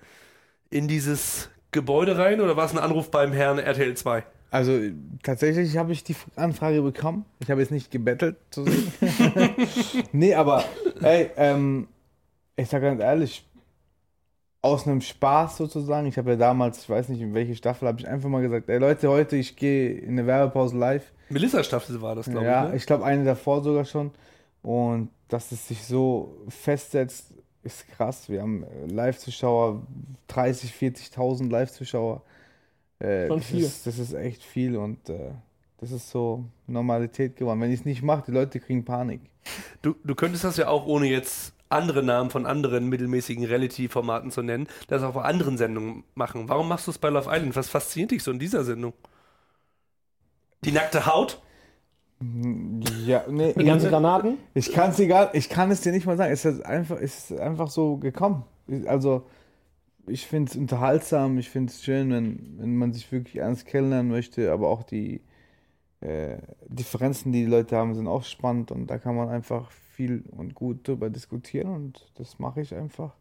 in 0.70 0.88
dieses 0.88 1.50
Gebäude 1.72 2.18
rein 2.18 2.42
oder 2.42 2.56
war 2.56 2.66
es 2.66 2.72
ein 2.72 2.80
Anruf 2.80 3.10
beim 3.12 3.32
Herrn 3.32 3.60
RTL 3.60 3.96
2? 3.96 4.24
Also 4.52 4.80
tatsächlich 5.24 5.78
habe 5.78 5.94
ich 5.94 6.04
die 6.04 6.16
Anfrage 6.36 6.82
bekommen. 6.84 7.26
Ich 7.40 7.50
habe 7.50 7.62
jetzt 7.62 7.72
nicht 7.72 7.90
gebettelt 7.90 8.38
zu 8.52 8.66
sehen. 8.66 8.94
nee, 10.12 10.36
aber 10.36 10.64
ey, 11.02 11.32
ähm, 11.38 11.88
ich 12.56 12.70
sage 12.70 12.86
ganz 12.86 13.02
ehrlich, 13.02 13.46
aus 14.64 14.88
einem 14.88 15.02
Spaß 15.02 15.58
sozusagen, 15.58 16.08
ich 16.08 16.18
habe 16.18 16.32
ja 16.32 16.36
damals, 16.38 16.80
ich 16.80 16.90
weiß 16.90 17.10
nicht 17.10 17.22
in 17.22 17.34
welche 17.34 17.54
Staffel, 17.54 17.86
habe 17.86 18.00
ich 18.00 18.08
einfach 18.08 18.30
mal 18.30 18.42
gesagt, 18.42 18.70
ey 18.70 18.80
Leute, 18.80 19.10
heute 19.10 19.36
ich 19.36 19.58
gehe 19.58 19.92
in 19.92 20.12
eine 20.12 20.26
Werbepause 20.26 20.78
live. 20.78 21.12
Melissa-Staffel 21.30 22.02
war 22.02 22.16
das, 22.16 22.30
glaube 22.30 22.46
ja, 22.46 22.66
ich. 22.66 22.70
Ne? 22.72 22.78
ich 22.78 22.86
glaube 22.86 23.04
eine 23.04 23.26
davor 23.26 23.62
sogar 23.62 23.84
schon. 23.84 24.12
Und 24.62 25.10
dass 25.28 25.52
es 25.52 25.68
sich 25.68 25.84
so 25.84 26.38
festsetzt, 26.48 27.34
ist 27.64 27.90
krass. 27.90 28.30
Wir 28.30 28.42
haben 28.42 28.64
äh, 28.64 28.86
Live-Zuschauer, 28.88 29.86
30, 30.30 30.72
40.000 30.72 31.50
Live-Zuschauer. 31.50 32.22
Äh, 33.00 33.28
Schon 33.28 33.40
das 33.40 33.48
viel. 33.48 33.64
Ist, 33.64 33.86
das 33.86 34.00
ist 34.00 34.14
echt 34.14 34.44
viel 34.44 34.78
und 34.78 35.10
äh, 35.10 35.32
das 35.82 35.92
ist 35.92 36.10
so 36.10 36.46
Normalität 36.68 37.36
geworden. 37.36 37.60
Wenn 37.60 37.72
ich 37.72 37.82
es 37.82 37.86
nicht 37.86 38.02
mache, 38.02 38.24
die 38.28 38.32
Leute 38.32 38.62
kriegen 38.62 38.86
Panik. 38.86 39.20
Du, 39.82 39.96
du 40.06 40.16
könntest 40.16 40.46
das 40.46 40.56
ja 40.56 40.70
auch 40.70 40.86
ohne 40.86 41.08
jetzt 41.08 41.54
andere 41.74 42.04
Namen 42.04 42.30
von 42.30 42.46
anderen 42.46 42.88
mittelmäßigen 42.90 43.46
Reality-Formaten 43.46 44.32
zu 44.32 44.42
nennen, 44.42 44.68
das 44.88 45.04
auch 45.04 45.14
bei 45.14 45.24
anderen 45.24 45.58
Sendungen 45.58 46.04
machen. 46.16 46.50
Warum 46.50 46.68
machst 46.68 46.88
du 46.88 46.92
es 46.92 46.98
bei 46.98 47.10
Love 47.10 47.30
Island? 47.32 47.56
Was 47.56 47.70
fasziniert 47.70 48.12
dich 48.12 48.24
so 48.24 48.32
in 48.32 48.40
dieser 48.40 48.64
Sendung? 48.64 48.94
Die 50.64 50.72
nackte 50.72 51.06
Haut? 51.06 51.42
Ja, 53.06 53.26
nee, 53.30 53.54
Die 53.54 53.66
ganzen 53.66 53.90
Granaten? 53.90 54.38
Ich 54.54 54.72
kann 54.72 54.92
es 54.92 55.00
egal, 55.00 55.30
ich 55.34 55.50
kann 55.50 55.72
es 55.72 55.82
dir 55.82 55.92
nicht 55.92 56.06
mal 56.06 56.16
sagen. 56.16 56.32
Es 56.32 56.46
ist 56.46 56.66
einfach, 56.66 56.98
es 57.02 57.32
ist 57.32 57.40
einfach 57.40 57.70
so 57.70 57.98
gekommen. 57.98 58.46
Also 58.86 59.26
ich 60.08 60.28
finde 60.28 60.52
es 60.52 60.58
unterhaltsam, 60.58 61.38
ich 61.38 61.50
finde 61.50 61.72
es 61.72 61.84
schön, 61.84 62.12
wenn, 62.12 62.58
wenn 62.60 62.78
man 62.78 62.94
sich 62.94 63.12
wirklich 63.12 63.38
ernst 63.38 63.66
kennenlernen 63.66 64.12
möchte, 64.12 64.52
aber 64.52 64.70
auch 64.70 64.84
die 64.84 65.22
äh, 66.02 66.38
Differenzen, 66.68 67.32
die 67.32 67.46
die 67.46 67.52
Leute 67.52 67.76
haben, 67.76 67.96
sind 67.96 68.08
auch 68.08 68.24
spannend 68.24 68.72
und 68.72 68.88
da 68.88 68.98
kann 68.98 69.16
man 69.16 69.30
einfach 69.30 69.70
viel 69.94 70.24
und 70.32 70.56
gut 70.56 70.88
drüber 70.88 71.10
diskutieren 71.10 71.74
und 71.74 72.06
das 72.16 72.40
mache 72.40 72.62
ich 72.62 72.74
einfach. 72.76 73.14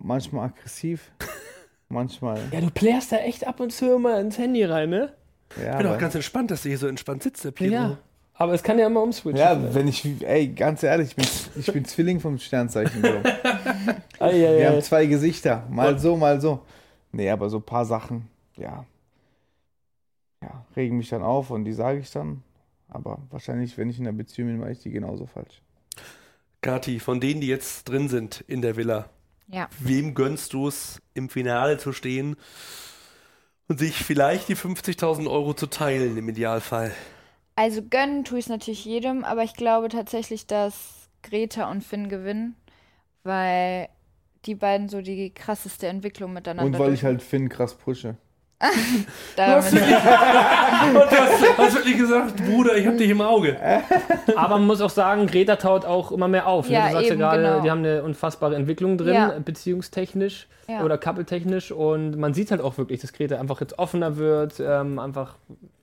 Manchmal 0.00 0.46
aggressiv, 0.46 1.12
manchmal. 1.88 2.40
Ja, 2.50 2.60
du 2.60 2.70
plärst 2.70 3.12
da 3.12 3.16
echt 3.18 3.46
ab 3.46 3.60
und 3.60 3.72
zu 3.72 3.94
immer 3.94 4.18
ins 4.20 4.38
Handy 4.38 4.64
rein, 4.64 4.90
ne? 4.90 5.12
Ja, 5.62 5.72
Ich 5.72 5.78
bin 5.78 5.86
auch 5.88 5.98
ganz 5.98 6.14
entspannt, 6.14 6.50
dass 6.50 6.62
du 6.62 6.70
hier 6.70 6.78
so 6.78 6.86
entspannt 6.86 7.22
sitzt, 7.22 7.44
der 7.44 7.50
Piero. 7.50 7.98
Aber 8.34 8.54
es 8.54 8.62
kann 8.62 8.78
ja 8.78 8.86
immer 8.86 9.02
umswitchen. 9.02 9.38
ja, 9.38 9.74
wenn 9.74 9.86
ich, 9.86 10.04
ey, 10.22 10.48
ganz 10.48 10.82
ehrlich, 10.82 11.10
ich 11.10 11.16
bin, 11.16 11.26
ich 11.60 11.72
bin 11.72 11.84
Zwilling 11.84 12.18
vom 12.18 12.38
Sternzeichen. 12.38 13.02
Bro. 13.02 13.20
Ei, 14.18 14.30
ei, 14.30 14.32
Wir 14.32 14.48
ei. 14.68 14.72
haben 14.72 14.82
zwei 14.82 15.04
Gesichter, 15.06 15.66
mal 15.70 15.98
so, 15.98 16.16
mal 16.16 16.40
so. 16.40 16.60
Nee, 17.12 17.28
aber 17.28 17.50
so 17.50 17.58
ein 17.58 17.62
paar 17.62 17.84
Sachen, 17.84 18.28
ja, 18.56 18.86
ja, 20.42 20.64
regen 20.74 20.96
mich 20.96 21.10
dann 21.10 21.22
auf 21.22 21.50
und 21.50 21.64
die 21.66 21.72
sage 21.74 21.98
ich 21.98 22.10
dann. 22.10 22.42
Aber 22.88 23.18
wahrscheinlich, 23.30 23.76
wenn 23.78 23.90
ich 23.90 23.98
in 23.98 24.06
einer 24.06 24.16
Beziehung 24.16 24.48
bin, 24.48 24.58
mache 24.58 24.72
ich 24.72 24.80
die 24.80 24.90
genauso 24.90 25.26
falsch. 25.26 25.60
Kati, 26.62 27.00
von 27.00 27.20
denen, 27.20 27.40
die 27.40 27.48
jetzt 27.48 27.88
drin 27.88 28.08
sind 28.08 28.42
in 28.46 28.62
der 28.62 28.76
Villa, 28.76 29.10
Ja. 29.48 29.68
wem 29.80 30.14
gönnst 30.14 30.52
du 30.52 30.68
es, 30.68 31.00
im 31.14 31.28
Finale 31.28 31.76
zu 31.76 31.92
stehen 31.92 32.36
und 33.68 33.78
sich 33.78 33.96
vielleicht 33.96 34.48
die 34.48 34.56
50.000 34.56 35.28
Euro 35.28 35.54
zu 35.54 35.66
teilen 35.66 36.16
im 36.16 36.28
Idealfall? 36.28 36.92
Also 37.56 37.82
gönnen 37.82 38.24
tue 38.24 38.38
ich 38.38 38.46
es 38.46 38.48
natürlich 38.48 38.84
jedem, 38.84 39.24
aber 39.24 39.42
ich 39.42 39.54
glaube 39.54 39.88
tatsächlich, 39.88 40.46
dass 40.46 41.08
Greta 41.22 41.70
und 41.70 41.82
Finn 41.84 42.08
gewinnen, 42.08 42.56
weil 43.24 43.88
die 44.46 44.54
beiden 44.54 44.88
so 44.88 45.02
die 45.02 45.30
krasseste 45.34 45.86
Entwicklung 45.86 46.32
miteinander 46.32 46.78
Und 46.78 46.84
weil 46.84 46.94
ich 46.94 47.04
halt 47.04 47.22
Finn 47.22 47.48
krass 47.48 47.74
pushe. 47.76 48.16
damit, 49.36 49.64
Und 49.72 49.80
du 49.80 51.16
hast, 51.16 51.58
hast 51.58 51.74
wirklich 51.76 51.98
gesagt, 51.98 52.36
Bruder, 52.46 52.76
ich 52.76 52.86
hab 52.86 52.96
dich 52.96 53.10
im 53.10 53.20
Auge. 53.20 53.56
Aber 54.36 54.58
man 54.58 54.66
muss 54.66 54.80
auch 54.80 54.90
sagen, 54.90 55.26
Greta 55.26 55.56
taut 55.56 55.84
auch 55.84 56.12
immer 56.12 56.28
mehr 56.28 56.46
auf. 56.46 56.68
Ne? 56.68 56.74
Ja, 56.74 56.86
du 56.88 56.92
sagst 56.94 57.10
eben, 57.10 57.20
ja 57.20 57.30
gerade, 57.30 57.42
genau. 57.42 57.60
die 57.62 57.70
haben 57.70 57.78
eine 57.78 58.02
unfassbare 58.02 58.54
Entwicklung 58.56 58.98
drin, 58.98 59.14
Ja. 59.14 59.34
beziehungstechnisch 59.44 60.48
Ja. 60.68 60.82
oder 60.84 60.96
couple-technisch. 60.98 61.72
Und 61.72 62.16
man 62.18 62.34
sieht 62.34 62.50
halt 62.50 62.60
auch 62.60 62.78
wirklich, 62.78 63.00
dass 63.00 63.12
Greta 63.12 63.38
einfach 63.38 63.60
jetzt 63.60 63.78
offener 63.78 64.16
wird, 64.16 64.60
ähm, 64.60 64.98
einfach, 64.98 65.34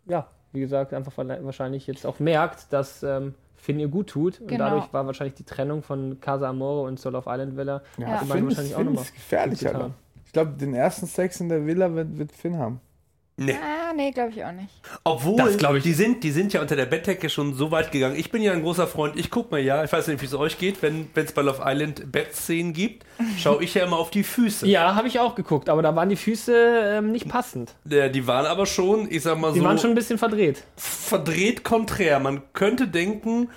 ja, 0.08 0.28
wie 0.54 0.62
gesagt, 0.62 0.94
einfach 0.94 1.14
wahrscheinlich 1.16 1.86
jetzt 1.88 2.06
auch 2.06 2.20
merkt, 2.20 2.72
dass 2.74 3.04
ähm, 3.04 3.36
Finn 3.56 3.80
ihr 3.80 3.88
gut 3.90 4.08
tut. 4.08 4.40
Und 4.40 4.48
Genau. 4.48 4.66
dadurch 4.66 4.94
war 4.94 5.06
wahrscheinlich 5.06 5.36
die 5.36 5.44
Trennung 5.44 5.84
von 5.84 6.20
Casa 6.22 6.50
Amore 6.50 6.88
und 6.88 7.00
Soul 7.00 7.16
of 7.16 7.26
Island 7.28 7.58
Villa 7.58 7.82
Ja, 7.98 8.08
Ja. 8.08 8.20
die 8.24 8.26
beiden 8.26 8.30
Finn, 8.30 8.48
ist, 8.48 8.58
wahrscheinlich 8.58 8.74
auch 8.74 8.78
Finn 8.78 8.86
nochmal 8.88 9.04
ist 9.04 9.14
gefährlich. 9.14 9.68
Alter. 9.68 9.92
Ich 10.30 10.34
glaube, 10.34 10.52
den 10.52 10.76
ersten 10.76 11.08
Sex 11.08 11.40
in 11.40 11.50
der 11.50 11.66
Villa 11.66 11.92
wird, 11.96 12.20
wird 12.20 12.32
Finn 12.32 12.60
haben. 12.60 12.80
Nee. 13.36 13.54
ah, 13.54 13.94
nee, 13.96 14.12
glaube 14.12 14.30
ich 14.30 14.46
auch 14.46 14.52
nicht. 14.52 14.70
Obwohl, 15.04 15.38
Das 15.38 15.56
ich. 15.78 15.82
die 15.84 15.94
sind, 15.94 16.24
die 16.24 16.30
sind 16.30 16.54
ja 16.54 16.62
unter 16.62 16.76
der 16.76 16.86
Bettdecke 16.86 17.32
schon 17.32 17.56
so 17.56 17.72
weit 17.72 17.92
gegangen. 17.92 18.16
Ich 18.16 18.30
bin 18.30 18.44
ja 18.44 18.52
ein 18.52 18.62
großer 18.62 18.86
Freund. 18.86 19.18
Ich 19.18 19.32
guck 19.32 19.50
mal 19.50 19.60
ja, 19.60 19.84
ich 19.84 19.92
weiß 19.92 20.08
nicht, 20.08 20.22
wie 20.22 20.28
es 20.28 20.36
euch 20.36 20.60
geht, 20.60 20.84
wenn 20.84 21.08
es 21.16 21.32
bei 21.32 21.42
Love 21.42 21.64
Island 21.66 22.12
Bettszenen 22.12 22.74
gibt, 22.74 23.08
schaue 23.40 23.64
ich 23.64 23.74
ja 23.74 23.86
immer 23.86 23.98
auf 23.98 24.12
die 24.12 24.22
Füße. 24.22 24.68
Ja, 24.68 24.94
habe 24.94 25.08
ich 25.08 25.20
auch 25.20 25.34
geguckt, 25.34 25.68
aber 25.68 25.82
da 25.82 25.96
waren 25.96 26.10
die 26.10 26.16
Füße 26.16 26.54
ähm, 26.98 27.12
nicht 27.12 27.28
passend. 27.28 27.74
Äh, 27.90 28.12
Die 28.12 28.28
waren 28.28 28.46
aber 28.46 28.68
schon, 28.68 29.08
ich 29.10 29.24
sag 29.24 29.40
mal 29.40 29.52
Die 29.52 29.60
so, 29.60 29.66
waren 29.66 29.80
schon 29.80 29.92
ein 29.92 29.96
bisschen 29.96 30.20
verdreht. 30.20 30.64
verdreht 30.76 31.64
konträr. 31.64 32.20
Man 32.20 32.44
könnte 32.54 32.88
denken, 32.88 33.50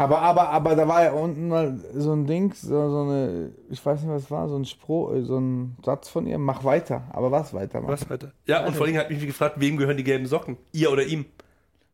Aber, 0.00 0.22
aber, 0.22 0.48
aber 0.48 0.76
da 0.76 0.88
war 0.88 1.04
ja 1.04 1.12
unten 1.12 1.48
mal 1.48 1.78
so 1.94 2.12
ein 2.12 2.26
Ding, 2.26 2.54
so, 2.54 2.68
so 2.90 3.02
eine, 3.02 3.50
ich 3.68 3.84
weiß 3.84 4.00
nicht, 4.02 4.10
was 4.10 4.22
es 4.24 4.30
war, 4.30 4.48
so 4.48 4.56
ein 4.56 4.64
Spruch, 4.64 5.12
äh, 5.14 5.22
so 5.22 5.38
ein 5.38 5.76
Satz 5.84 6.08
von 6.08 6.26
ihr, 6.26 6.38
mach 6.38 6.64
weiter. 6.64 7.02
Aber 7.12 7.30
was 7.30 7.52
weiter? 7.52 7.86
was 7.86 8.08
weiter? 8.08 8.32
Ja, 8.46 8.64
und 8.66 8.74
vor 8.74 8.86
allem 8.86 8.96
hat 8.96 9.10
mich 9.10 9.20
gefragt, 9.26 9.56
wem 9.58 9.76
gehören 9.76 9.96
die 9.98 10.04
gelben 10.04 10.24
Socken? 10.26 10.56
Ihr 10.72 10.90
oder 10.90 11.04
ihm? 11.04 11.26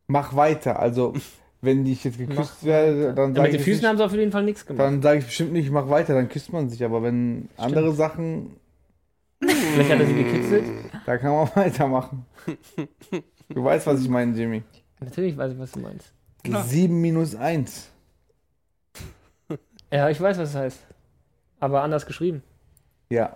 Mach 0.07 0.35
weiter. 0.35 0.79
Also, 0.79 1.13
wenn 1.61 1.85
ich 1.85 2.03
jetzt 2.05 2.17
geküsst 2.17 2.63
werde, 2.63 3.13
dann 3.13 3.31
Ja, 3.31 3.35
sage 3.35 3.41
mit 3.41 3.53
den 3.53 3.59
ich, 3.59 3.65
Füßen 3.65 3.81
nicht, 3.81 3.89
haben 3.89 3.97
sie 3.97 4.05
auf 4.05 4.13
jeden 4.13 4.31
Fall 4.31 4.43
nichts 4.43 4.65
gemacht. 4.65 4.85
dann 4.85 5.01
sage 5.01 5.19
ich 5.19 5.25
bestimmt 5.25 5.51
nicht, 5.51 5.69
mach 5.69 5.89
weiter, 5.89 6.13
dann 6.13 6.29
küsst 6.29 6.53
man 6.53 6.69
sich. 6.69 6.83
Aber 6.85 7.03
wenn 7.03 7.49
andere 7.57 7.91
Sachen, 7.93 8.55
Vielleicht 9.39 9.91
hat 9.91 9.99
er 9.99 10.05
sie 10.07 10.15
gekitzelt. 10.15 10.63
da 11.05 11.17
kann 11.17 11.31
man 11.33 11.49
weitermachen. 11.55 12.25
Du 13.49 13.63
weißt, 13.63 13.85
was 13.85 14.01
ich 14.01 14.09
meine, 14.09 14.35
Jimmy. 14.35 14.63
Natürlich 15.01 15.37
weiß 15.37 15.51
ich, 15.53 15.59
was 15.59 15.71
du 15.73 15.79
meinst. 15.79 16.13
Klar. 16.43 16.63
7 16.63 16.99
minus 17.01 17.35
1. 17.35 17.91
Ja, 19.91 20.09
ich 20.09 20.19
weiß, 20.19 20.37
was 20.37 20.49
es 20.49 20.55
heißt. 20.55 20.79
Aber 21.59 21.81
anders 21.81 22.05
geschrieben. 22.05 22.43
Ja. 23.09 23.33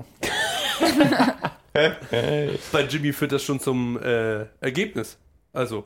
Bei 1.73 2.81
Jimmy 2.83 3.13
führt 3.13 3.31
das 3.31 3.43
schon 3.43 3.59
zum 3.59 3.97
äh, 4.01 4.45
Ergebnis. 4.59 5.17
Also, 5.53 5.85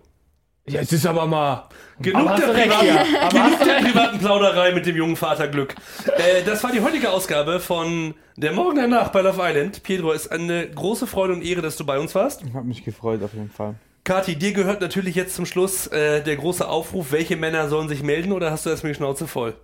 Jetzt 0.68 0.92
ist 0.94 1.06
aber 1.06 1.28
mal. 1.28 1.70
genug 2.00 2.22
Aber 2.22 2.32
hast 2.32 2.40
der, 2.42 2.48
du 2.48 2.54
recht, 2.56 2.70
privaten, 2.72 3.14
ja. 3.14 3.30
Genug 3.30 3.60
der 3.60 3.88
privaten 3.88 4.18
Plauderei 4.20 4.72
mit 4.72 4.88
dem 4.88 4.96
jungen 4.96 5.16
Vaterglück. 5.16 5.76
Äh, 6.18 6.42
das 6.44 6.64
war 6.64 6.72
die 6.72 6.82
heutige 6.82 7.12
Ausgabe 7.12 7.60
von 7.60 8.16
Der 8.36 8.52
Morgen 8.52 8.78
danach 8.78 9.10
bei 9.10 9.22
Love 9.22 9.40
Island. 9.44 9.84
Pedro, 9.84 10.12
es 10.12 10.24
ist 10.26 10.32
eine 10.32 10.68
große 10.68 11.06
Freude 11.06 11.34
und 11.34 11.44
Ehre, 11.44 11.62
dass 11.62 11.78
du 11.78 11.86
bei 11.86 12.00
uns 12.00 12.16
warst. 12.16 12.42
Ich 12.44 12.54
habe 12.56 12.66
mich 12.66 12.84
gefreut, 12.84 13.22
auf 13.22 13.34
jeden 13.34 13.52
Fall. 13.52 13.76
Kathi, 14.06 14.36
dir 14.36 14.54
gehört 14.54 14.82
natürlich 14.82 15.14
jetzt 15.16 15.36
zum 15.36 15.46
Schluss 15.46 15.86
äh, 15.88 16.24
der 16.24 16.36
große 16.36 16.68
Aufruf, 16.68 17.12
welche 17.12 17.36
Männer 17.36 17.70
sollen 17.70 17.88
sich 17.88 18.02
melden 18.02 18.32
oder 18.32 18.50
hast 18.52 18.66
du 18.66 18.72
erstmal 18.72 18.92
die 18.94 18.98
Schnauze 18.98 19.28
voll? 19.28 19.56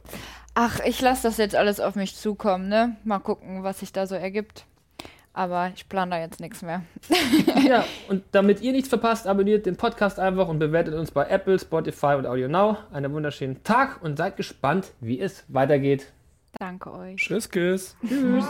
Ach, 0.54 0.80
ich 0.86 1.02
lasse 1.02 1.24
das 1.24 1.38
jetzt 1.38 1.56
alles 1.56 1.80
auf 1.80 1.96
mich 1.96 2.16
zukommen, 2.16 2.68
ne? 2.68 2.98
Mal 3.04 3.20
gucken, 3.20 3.64
was 3.64 3.80
sich 3.80 3.94
da 3.94 4.06
so 4.06 4.16
ergibt. 4.16 4.66
Aber 5.34 5.72
ich 5.74 5.88
plane 5.88 6.12
da 6.12 6.20
jetzt 6.20 6.42
nichts 6.42 6.62
mehr. 6.62 6.84
Ja, 7.68 7.86
und 8.10 8.24
damit 8.32 8.62
ihr 8.62 8.72
nichts 8.72 8.90
verpasst, 8.90 9.28
abonniert 9.28 9.66
den 9.66 9.78
Podcast 9.78 10.20
einfach 10.20 10.48
und 10.48 10.60
bewertet 10.60 10.96
uns 10.96 11.12
bei 11.12 11.26
Apple, 11.28 11.58
Spotify 11.60 12.16
und 12.18 12.26
Audio 12.26 12.48
Now. 12.48 12.78
Einen 12.92 13.14
wunderschönen 13.14 13.64
Tag 13.64 14.02
und 14.02 14.18
seid 14.18 14.36
gespannt, 14.36 14.92
wie 15.00 15.22
es 15.22 15.46
weitergeht. 15.48 16.12
Danke 16.60 16.92
euch. 16.92 17.18
Tschüss, 17.18 17.50
Tschüss. 17.50 17.96
Tschüss. 18.06 18.46